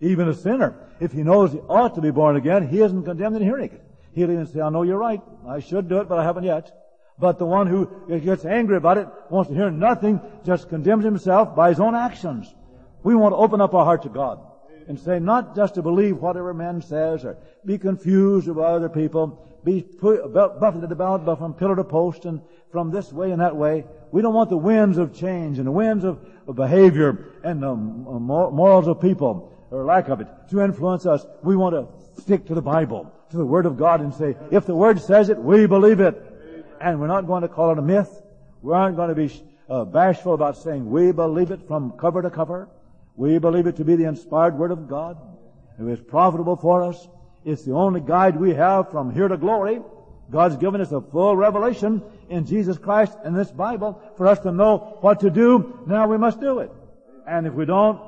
Even 0.00 0.28
a 0.28 0.34
sinner, 0.34 0.76
if 1.00 1.12
he 1.12 1.22
knows 1.22 1.52
he 1.52 1.58
ought 1.58 1.94
to 1.94 2.00
be 2.00 2.10
born 2.10 2.36
again, 2.36 2.68
he 2.68 2.82
isn't 2.82 3.04
condemned 3.04 3.36
in 3.36 3.42
hearing 3.42 3.70
it. 3.70 3.82
He'll 4.12 4.30
even 4.30 4.46
say, 4.46 4.60
I 4.60 4.68
know 4.70 4.82
you're 4.82 4.98
right. 4.98 5.22
I 5.48 5.60
should 5.60 5.88
do 5.88 5.98
it, 5.98 6.08
but 6.08 6.18
I 6.18 6.24
haven't 6.24 6.44
yet. 6.44 6.70
But 7.18 7.38
the 7.38 7.46
one 7.46 7.66
who 7.66 7.90
gets 8.20 8.44
angry 8.44 8.76
about 8.76 8.98
it, 8.98 9.08
wants 9.30 9.48
to 9.48 9.56
hear 9.56 9.70
nothing, 9.70 10.20
just 10.44 10.68
condemns 10.68 11.04
himself 11.04 11.56
by 11.56 11.70
his 11.70 11.80
own 11.80 11.94
actions. 11.94 12.54
We 13.02 13.14
want 13.14 13.32
to 13.32 13.36
open 13.36 13.60
up 13.60 13.74
our 13.74 13.84
heart 13.84 14.02
to 14.02 14.08
God 14.10 14.40
and 14.86 15.00
say 15.00 15.18
not 15.18 15.56
just 15.56 15.74
to 15.74 15.82
believe 15.82 16.18
whatever 16.18 16.52
man 16.52 16.82
says 16.82 17.24
or 17.24 17.38
be 17.64 17.78
confused 17.78 18.48
about 18.48 18.74
other 18.74 18.88
people, 18.88 19.42
be 19.64 19.80
buffeted 20.00 20.92
about 20.92 21.24
from 21.38 21.54
pillar 21.54 21.74
to 21.76 21.84
post 21.84 22.24
and 22.24 22.40
from 22.70 22.90
this 22.90 23.12
way 23.12 23.30
and 23.30 23.40
that 23.40 23.56
way. 23.56 23.84
We 24.12 24.22
don't 24.22 24.34
want 24.34 24.50
the 24.50 24.56
winds 24.56 24.98
of 24.98 25.14
change 25.14 25.58
and 25.58 25.66
the 25.66 25.72
winds 25.72 26.04
of, 26.04 26.20
of 26.46 26.54
behavior 26.54 27.32
and 27.42 27.62
the 27.62 27.70
uh, 27.70 27.74
morals 27.74 28.86
of 28.88 29.00
people 29.00 29.55
or 29.70 29.84
lack 29.84 30.08
of 30.08 30.20
it 30.20 30.28
to 30.50 30.60
influence 30.60 31.06
us. 31.06 31.26
We 31.42 31.56
want 31.56 31.74
to 31.74 32.22
stick 32.22 32.46
to 32.46 32.54
the 32.54 32.62
Bible, 32.62 33.12
to 33.30 33.36
the 33.36 33.44
Word 33.44 33.66
of 33.66 33.76
God 33.76 34.00
and 34.00 34.14
say, 34.14 34.36
if 34.50 34.66
the 34.66 34.74
Word 34.74 35.00
says 35.00 35.28
it, 35.28 35.38
we 35.38 35.66
believe 35.66 36.00
it. 36.00 36.22
And 36.80 37.00
we're 37.00 37.06
not 37.06 37.26
going 37.26 37.42
to 37.42 37.48
call 37.48 37.72
it 37.72 37.78
a 37.78 37.82
myth. 37.82 38.22
We 38.62 38.72
aren't 38.74 38.96
going 38.96 39.08
to 39.08 39.14
be 39.14 39.32
uh, 39.68 39.84
bashful 39.84 40.34
about 40.34 40.56
saying 40.56 40.90
we 40.90 41.12
believe 41.12 41.50
it 41.50 41.66
from 41.66 41.92
cover 41.92 42.22
to 42.22 42.30
cover. 42.30 42.68
We 43.16 43.38
believe 43.38 43.66
it 43.66 43.76
to 43.76 43.84
be 43.84 43.96
the 43.96 44.04
inspired 44.04 44.56
Word 44.58 44.70
of 44.70 44.88
God. 44.88 45.16
It 45.78 45.86
is 45.86 46.00
profitable 46.00 46.56
for 46.56 46.82
us. 46.82 47.08
It's 47.44 47.62
the 47.62 47.72
only 47.72 48.00
guide 48.00 48.36
we 48.36 48.54
have 48.54 48.90
from 48.90 49.12
here 49.12 49.28
to 49.28 49.36
glory. 49.36 49.80
God's 50.30 50.56
given 50.56 50.80
us 50.80 50.90
a 50.90 51.00
full 51.00 51.36
revelation 51.36 52.02
in 52.28 52.46
Jesus 52.46 52.78
Christ 52.78 53.16
and 53.24 53.36
this 53.36 53.50
Bible 53.50 54.02
for 54.16 54.26
us 54.26 54.40
to 54.40 54.50
know 54.50 54.98
what 55.00 55.20
to 55.20 55.30
do. 55.30 55.80
Now 55.86 56.08
we 56.08 56.18
must 56.18 56.40
do 56.40 56.58
it. 56.58 56.72
And 57.26 57.46
if 57.46 57.52
we 57.52 57.64
don't, 57.64 58.00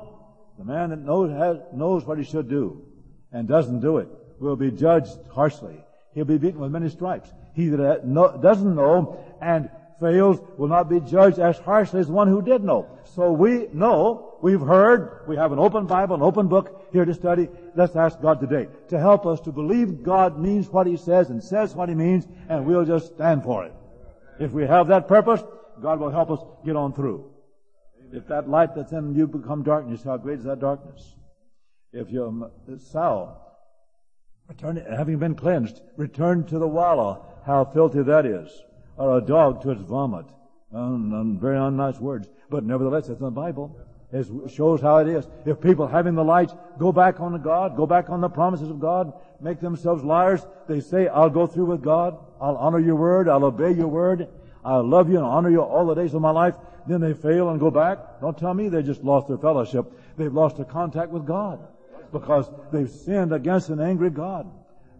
the 0.59 0.65
man 0.65 0.89
that 0.89 0.99
knows, 0.99 1.31
has, 1.31 1.57
knows 1.73 2.05
what 2.05 2.17
he 2.17 2.23
should 2.25 2.49
do 2.49 2.85
and 3.31 3.47
doesn't 3.47 3.79
do 3.79 3.97
it 3.97 4.09
will 4.39 4.57
be 4.57 4.69
judged 4.69 5.17
harshly. 5.31 5.81
He'll 6.13 6.25
be 6.25 6.37
beaten 6.37 6.59
with 6.59 6.71
many 6.71 6.89
stripes. 6.89 7.31
He 7.55 7.69
that 7.69 7.79
uh, 7.79 8.37
doesn't 8.37 8.75
know 8.75 9.23
and 9.41 9.69
fails 10.01 10.39
will 10.57 10.67
not 10.67 10.89
be 10.89 10.99
judged 10.99 11.39
as 11.39 11.57
harshly 11.59 12.01
as 12.01 12.07
one 12.07 12.27
who 12.27 12.41
did 12.41 12.61
know. 12.61 12.89
So 13.15 13.31
we 13.31 13.67
know, 13.71 14.37
we've 14.41 14.59
heard, 14.59 15.21
we 15.29 15.37
have 15.37 15.53
an 15.53 15.59
open 15.59 15.87
Bible, 15.87 16.15
an 16.15 16.21
open 16.21 16.49
book 16.49 16.89
here 16.91 17.05
to 17.05 17.13
study. 17.13 17.47
Let's 17.73 17.95
ask 17.95 18.19
God 18.21 18.41
today 18.41 18.67
to 18.89 18.99
help 18.99 19.25
us 19.25 19.39
to 19.41 19.53
believe 19.53 20.03
God 20.03 20.37
means 20.37 20.67
what 20.67 20.87
He 20.87 20.97
says 20.97 21.29
and 21.29 21.41
says 21.41 21.73
what 21.73 21.87
He 21.87 21.95
means, 21.95 22.27
and 22.49 22.65
we'll 22.65 22.85
just 22.85 23.13
stand 23.13 23.43
for 23.43 23.65
it. 23.65 23.73
If 24.41 24.51
we 24.51 24.63
have 24.63 24.87
that 24.89 25.07
purpose, 25.07 25.41
God 25.81 26.01
will 26.01 26.11
help 26.11 26.31
us 26.31 26.39
get 26.65 26.75
on 26.75 26.91
through. 26.91 27.28
If 28.11 28.27
that 28.27 28.49
light 28.49 28.75
that's 28.75 28.91
in 28.91 29.13
you 29.15 29.27
become 29.27 29.63
darkness, 29.63 30.03
how 30.03 30.17
great 30.17 30.39
is 30.39 30.45
that 30.45 30.59
darkness? 30.59 31.15
If 31.93 32.09
your 32.09 32.51
soul, 32.77 33.37
return, 34.47 34.77
having 34.77 35.17
been 35.17 35.35
cleansed, 35.35 35.81
return 35.97 36.45
to 36.45 36.59
the 36.59 36.67
wallow, 36.67 37.25
how 37.45 37.65
filthy 37.65 38.03
that 38.03 38.25
is. 38.25 38.49
Or 38.97 39.17
a 39.17 39.21
dog 39.21 39.61
to 39.63 39.71
its 39.71 39.81
vomit. 39.81 40.25
Um, 40.73 41.13
um, 41.13 41.39
very 41.39 41.57
unnice 41.57 41.99
words. 41.99 42.27
But 42.49 42.63
nevertheless, 42.63 43.09
it's 43.09 43.19
in 43.19 43.25
the 43.25 43.31
Bible. 43.31 43.79
It 44.11 44.27
shows 44.51 44.81
how 44.81 44.97
it 44.97 45.07
is. 45.07 45.27
If 45.45 45.61
people 45.61 45.87
having 45.87 46.15
the 46.15 46.23
light 46.23 46.51
go 46.79 46.91
back 46.91 47.19
on 47.19 47.39
God, 47.41 47.77
go 47.77 47.85
back 47.85 48.09
on 48.09 48.21
the 48.21 48.29
promises 48.29 48.69
of 48.69 48.79
God, 48.79 49.13
make 49.39 49.59
themselves 49.59 50.03
liars, 50.03 50.45
they 50.67 50.79
say, 50.79 51.07
I'll 51.07 51.29
go 51.29 51.45
through 51.45 51.65
with 51.65 51.83
God, 51.83 52.17
I'll 52.41 52.57
honor 52.57 52.79
your 52.79 52.95
word, 52.95 53.29
I'll 53.29 53.45
obey 53.45 53.71
your 53.71 53.87
word, 53.87 54.27
I'll 54.63 54.87
love 54.87 55.09
you 55.09 55.17
and 55.17 55.25
honor 55.25 55.49
you 55.49 55.61
all 55.61 55.85
the 55.85 55.95
days 55.95 56.13
of 56.13 56.21
my 56.21 56.31
life, 56.31 56.55
then 56.87 57.01
they 57.01 57.13
fail 57.13 57.49
and 57.49 57.59
go 57.59 57.71
back. 57.71 58.19
Don't 58.21 58.37
tell 58.37 58.53
me 58.53 58.69
they 58.69 58.83
just 58.83 59.03
lost 59.03 59.27
their 59.27 59.37
fellowship. 59.37 59.91
They've 60.17 60.33
lost 60.33 60.57
their 60.57 60.65
contact 60.65 61.11
with 61.11 61.25
God 61.25 61.59
because 62.11 62.49
they've 62.71 62.89
sinned 62.89 63.33
against 63.33 63.69
an 63.69 63.79
angry 63.79 64.09
God. 64.09 64.49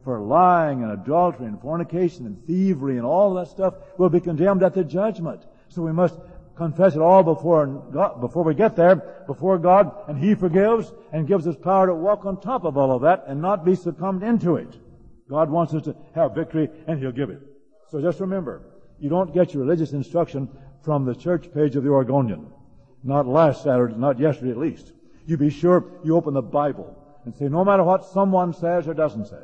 For 0.03 0.19
lying 0.19 0.81
and 0.81 0.91
adultery 0.91 1.47
and 1.47 1.61
fornication 1.61 2.25
and 2.25 2.45
thievery 2.47 2.97
and 2.97 3.05
all 3.05 3.33
that 3.35 3.47
stuff 3.47 3.73
will 3.97 4.09
be 4.09 4.21
condemned 4.21 4.63
at 4.63 4.73
the 4.73 4.83
judgment. 4.83 5.45
So 5.67 5.81
we 5.81 5.91
must 5.91 6.17
confess 6.55 6.95
it 6.95 7.01
all 7.01 7.23
before 7.23 7.65
God, 7.67 8.21
before 8.21 8.43
we 8.43 8.53
get 8.53 8.75
there, 8.75 8.95
before 9.27 9.57
God, 9.57 9.93
and 10.07 10.17
He 10.17 10.35
forgives 10.35 10.91
and 11.11 11.27
gives 11.27 11.47
us 11.47 11.55
power 11.55 11.87
to 11.87 11.93
walk 11.93 12.25
on 12.25 12.39
top 12.39 12.63
of 12.63 12.77
all 12.77 12.91
of 12.95 13.01
that 13.01 13.25
and 13.27 13.41
not 13.41 13.65
be 13.65 13.75
succumbed 13.75 14.23
into 14.23 14.55
it. 14.55 14.77
God 15.29 15.49
wants 15.49 15.73
us 15.73 15.83
to 15.83 15.95
have 16.15 16.33
victory 16.33 16.69
and 16.87 16.99
He'll 16.99 17.11
give 17.11 17.29
it. 17.29 17.41
So 17.91 18.01
just 18.01 18.19
remember, 18.19 18.61
you 18.99 19.09
don't 19.09 19.33
get 19.33 19.53
your 19.53 19.63
religious 19.63 19.93
instruction 19.93 20.49
from 20.81 21.05
the 21.05 21.15
church 21.15 21.53
page 21.53 21.75
of 21.75 21.83
the 21.83 21.89
Oregonian. 21.89 22.47
Not 23.03 23.27
last 23.27 23.63
Saturday, 23.63 23.95
not 23.95 24.19
yesterday 24.19 24.51
at 24.51 24.57
least. 24.57 24.91
You 25.25 25.37
be 25.37 25.49
sure 25.49 25.85
you 26.03 26.15
open 26.15 26.33
the 26.33 26.41
Bible 26.41 26.95
and 27.25 27.35
say, 27.35 27.45
no 27.45 27.63
matter 27.63 27.83
what 27.83 28.05
someone 28.05 28.53
says 28.53 28.87
or 28.87 28.93
doesn't 28.93 29.27
say, 29.27 29.43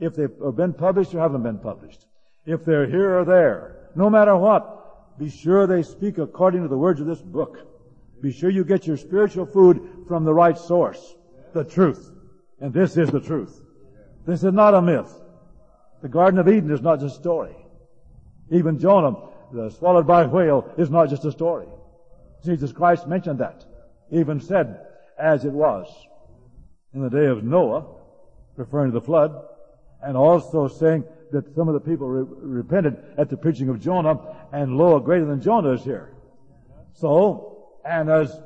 if 0.00 0.14
they've 0.14 0.56
been 0.56 0.72
published 0.72 1.14
or 1.14 1.20
haven't 1.20 1.42
been 1.42 1.58
published, 1.58 2.06
if 2.46 2.64
they're 2.64 2.86
here 2.86 3.18
or 3.18 3.24
there, 3.24 3.90
no 3.94 4.10
matter 4.10 4.36
what, 4.36 5.18
be 5.18 5.30
sure 5.30 5.66
they 5.66 5.82
speak 5.82 6.18
according 6.18 6.62
to 6.62 6.68
the 6.68 6.76
words 6.76 7.00
of 7.00 7.06
this 7.06 7.22
book. 7.22 7.58
Be 8.20 8.32
sure 8.32 8.50
you 8.50 8.64
get 8.64 8.86
your 8.86 8.96
spiritual 8.96 9.46
food 9.46 10.04
from 10.08 10.24
the 10.24 10.34
right 10.34 10.56
source, 10.56 11.14
the 11.52 11.64
truth. 11.64 12.10
And 12.60 12.72
this 12.72 12.96
is 12.96 13.10
the 13.10 13.20
truth. 13.20 13.62
This 14.26 14.42
is 14.42 14.52
not 14.52 14.74
a 14.74 14.82
myth. 14.82 15.12
The 16.02 16.08
Garden 16.08 16.38
of 16.38 16.48
Eden 16.48 16.70
is 16.70 16.80
not 16.80 17.00
just 17.00 17.16
a 17.16 17.20
story. 17.20 17.54
Even 18.50 18.78
Jonah, 18.78 19.16
the 19.52 19.70
swallowed 19.70 20.06
by 20.06 20.24
a 20.24 20.28
whale, 20.28 20.72
is 20.76 20.90
not 20.90 21.08
just 21.08 21.24
a 21.24 21.32
story. 21.32 21.66
Jesus 22.44 22.72
Christ 22.72 23.06
mentioned 23.06 23.38
that. 23.40 23.64
Even 24.10 24.40
said, 24.40 24.80
as 25.18 25.44
it 25.44 25.52
was 25.52 25.86
in 26.92 27.02
the 27.02 27.10
day 27.10 27.26
of 27.26 27.42
Noah, 27.42 27.86
referring 28.56 28.92
to 28.92 28.98
the 28.98 29.04
flood, 29.04 29.34
and 30.02 30.16
also 30.16 30.68
saying 30.68 31.04
that 31.32 31.54
some 31.54 31.68
of 31.68 31.74
the 31.74 31.80
people 31.80 32.08
re- 32.08 32.26
repented 32.28 32.96
at 33.16 33.30
the 33.30 33.36
preaching 33.36 33.68
of 33.68 33.80
Jonah, 33.80 34.20
and 34.52 34.76
lo, 34.76 34.98
greater 35.00 35.24
than 35.24 35.40
Jonah 35.40 35.72
is 35.72 35.82
here. 35.82 36.14
So, 36.92 37.72
and 37.84 38.10
as 38.10 38.40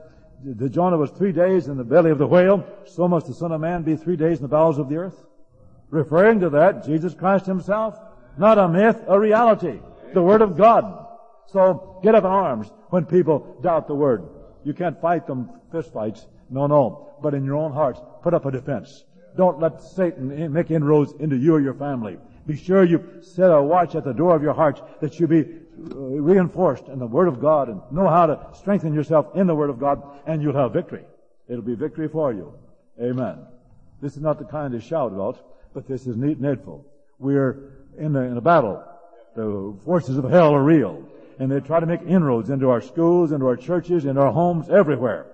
the 0.44 0.68
Jonah 0.68 0.96
was 0.96 1.10
three 1.10 1.32
days 1.32 1.68
in 1.68 1.76
the 1.76 1.84
belly 1.84 2.10
of 2.10 2.18
the 2.18 2.26
whale, 2.26 2.64
so 2.86 3.08
must 3.08 3.26
the 3.26 3.34
Son 3.34 3.52
of 3.52 3.60
Man 3.60 3.82
be 3.82 3.96
three 3.96 4.16
days 4.16 4.38
in 4.38 4.42
the 4.42 4.48
bowels 4.48 4.78
of 4.78 4.88
the 4.88 4.96
earth. 4.96 5.26
Referring 5.90 6.40
to 6.40 6.50
that, 6.50 6.84
Jesus 6.84 7.14
Christ 7.14 7.46
himself, 7.46 7.98
not 8.38 8.58
a 8.58 8.68
myth, 8.68 9.02
a 9.08 9.18
reality. 9.18 9.80
The 10.14 10.22
Word 10.22 10.42
of 10.42 10.56
God. 10.56 11.06
So 11.46 12.00
get 12.02 12.14
up 12.14 12.24
in 12.24 12.30
arms 12.30 12.70
when 12.90 13.06
people 13.06 13.58
doubt 13.62 13.88
the 13.88 13.94
Word. 13.94 14.28
You 14.64 14.74
can't 14.74 15.00
fight 15.00 15.26
them 15.26 15.50
fist 15.72 15.92
fights. 15.92 16.26
No, 16.50 16.66
no. 16.66 17.16
But 17.22 17.34
in 17.34 17.44
your 17.44 17.56
own 17.56 17.72
hearts, 17.72 18.00
put 18.22 18.34
up 18.34 18.46
a 18.46 18.50
defense. 18.50 19.04
Don't 19.36 19.60
let 19.60 19.82
Satan 19.82 20.52
make 20.52 20.70
inroads 20.70 21.12
into 21.20 21.36
you 21.36 21.54
or 21.54 21.60
your 21.60 21.74
family. 21.74 22.18
Be 22.46 22.56
sure 22.56 22.82
you 22.82 23.20
set 23.20 23.50
a 23.50 23.62
watch 23.62 23.94
at 23.94 24.04
the 24.04 24.12
door 24.12 24.34
of 24.34 24.42
your 24.42 24.54
heart 24.54 24.80
that 25.00 25.20
you 25.20 25.26
be 25.26 25.40
uh, 25.40 25.96
reinforced 25.96 26.88
in 26.88 26.98
the 26.98 27.06
Word 27.06 27.28
of 27.28 27.40
God 27.40 27.68
and 27.68 27.80
know 27.92 28.08
how 28.08 28.26
to 28.26 28.46
strengthen 28.54 28.94
yourself 28.94 29.36
in 29.36 29.46
the 29.46 29.54
Word 29.54 29.70
of 29.70 29.78
God 29.78 30.02
and 30.26 30.42
you'll 30.42 30.56
have 30.56 30.72
victory. 30.72 31.04
It'll 31.46 31.62
be 31.62 31.74
victory 31.74 32.08
for 32.08 32.32
you. 32.32 32.54
Amen. 33.00 33.46
This 34.00 34.16
is 34.16 34.22
not 34.22 34.38
the 34.38 34.44
kind 34.44 34.72
to 34.72 34.80
shout 34.80 35.12
about, 35.12 35.38
but 35.74 35.86
this 35.86 36.06
is 36.06 36.16
needful. 36.16 36.86
We're 37.18 37.84
in 37.98 38.16
a, 38.16 38.22
in 38.22 38.36
a 38.36 38.40
battle. 38.40 38.82
The 39.38 39.72
forces 39.84 40.18
of 40.18 40.28
hell 40.28 40.52
are 40.52 40.64
real. 40.64 41.04
And 41.38 41.48
they 41.48 41.60
try 41.60 41.78
to 41.78 41.86
make 41.86 42.02
inroads 42.02 42.50
into 42.50 42.70
our 42.70 42.80
schools, 42.80 43.30
into 43.30 43.46
our 43.46 43.56
churches, 43.56 44.04
into 44.04 44.20
our 44.20 44.32
homes, 44.32 44.68
everywhere. 44.68 45.26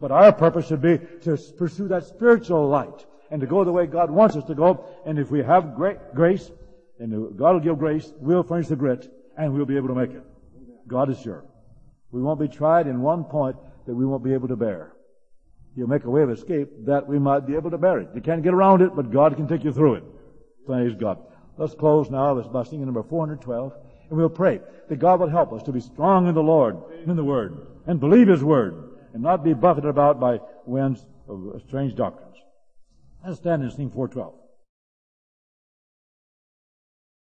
But 0.00 0.10
our 0.10 0.32
purpose 0.32 0.66
should 0.66 0.82
be 0.82 0.98
to 1.22 1.36
pursue 1.56 1.86
that 1.86 2.04
spiritual 2.04 2.68
light 2.68 3.06
and 3.30 3.40
to 3.40 3.46
go 3.46 3.62
the 3.62 3.70
way 3.70 3.86
God 3.86 4.10
wants 4.10 4.34
us 4.34 4.42
to 4.46 4.56
go. 4.56 4.84
And 5.06 5.16
if 5.16 5.30
we 5.30 5.44
have 5.44 5.76
great 5.76 6.12
grace, 6.12 6.50
and 6.98 7.38
God 7.38 7.52
will 7.52 7.60
give 7.60 7.78
grace, 7.78 8.12
we'll 8.18 8.42
furnish 8.42 8.66
the 8.66 8.74
grit, 8.74 9.08
and 9.38 9.54
we'll 9.54 9.64
be 9.64 9.76
able 9.76 9.88
to 9.88 9.94
make 9.94 10.10
it. 10.10 10.24
God 10.88 11.08
is 11.08 11.20
sure. 11.20 11.44
We 12.10 12.20
won't 12.20 12.40
be 12.40 12.48
tried 12.48 12.88
in 12.88 13.00
one 13.00 13.22
point 13.22 13.54
that 13.86 13.94
we 13.94 14.04
won't 14.04 14.24
be 14.24 14.34
able 14.34 14.48
to 14.48 14.56
bear. 14.56 14.92
He'll 15.76 15.86
make 15.86 16.02
a 16.02 16.10
way 16.10 16.22
of 16.22 16.30
escape 16.30 16.68
that 16.86 17.06
we 17.06 17.20
might 17.20 17.46
be 17.46 17.54
able 17.54 17.70
to 17.70 17.78
bear 17.78 18.00
it. 18.00 18.08
You 18.12 18.22
can't 18.22 18.42
get 18.42 18.54
around 18.54 18.82
it, 18.82 18.96
but 18.96 19.12
God 19.12 19.36
can 19.36 19.46
take 19.46 19.62
you 19.62 19.72
through 19.72 19.94
it. 19.94 20.04
Praise 20.66 20.96
God. 20.96 21.18
Let's 21.56 21.74
close 21.74 22.10
now 22.10 22.40
by 22.40 22.62
singing 22.64 22.86
number 22.86 23.02
412, 23.02 23.72
and 24.08 24.18
we'll 24.18 24.28
pray 24.28 24.60
that 24.88 24.98
God 24.98 25.20
will 25.20 25.28
help 25.28 25.52
us 25.52 25.62
to 25.64 25.72
be 25.72 25.80
strong 25.80 26.26
in 26.26 26.34
the 26.34 26.42
Lord, 26.42 26.78
in 27.06 27.16
the 27.16 27.24
Word, 27.24 27.66
and 27.86 28.00
believe 28.00 28.28
His 28.28 28.42
Word, 28.42 28.90
and 29.12 29.22
not 29.22 29.44
be 29.44 29.52
buffeted 29.52 29.90
about 29.90 30.18
by 30.18 30.40
winds 30.64 31.04
of 31.28 31.62
strange 31.66 31.94
doctrines. 31.94 32.36
Let's 33.24 33.38
stand 33.38 33.62
and 33.62 33.72
sing 33.72 33.90
412. 33.90 34.34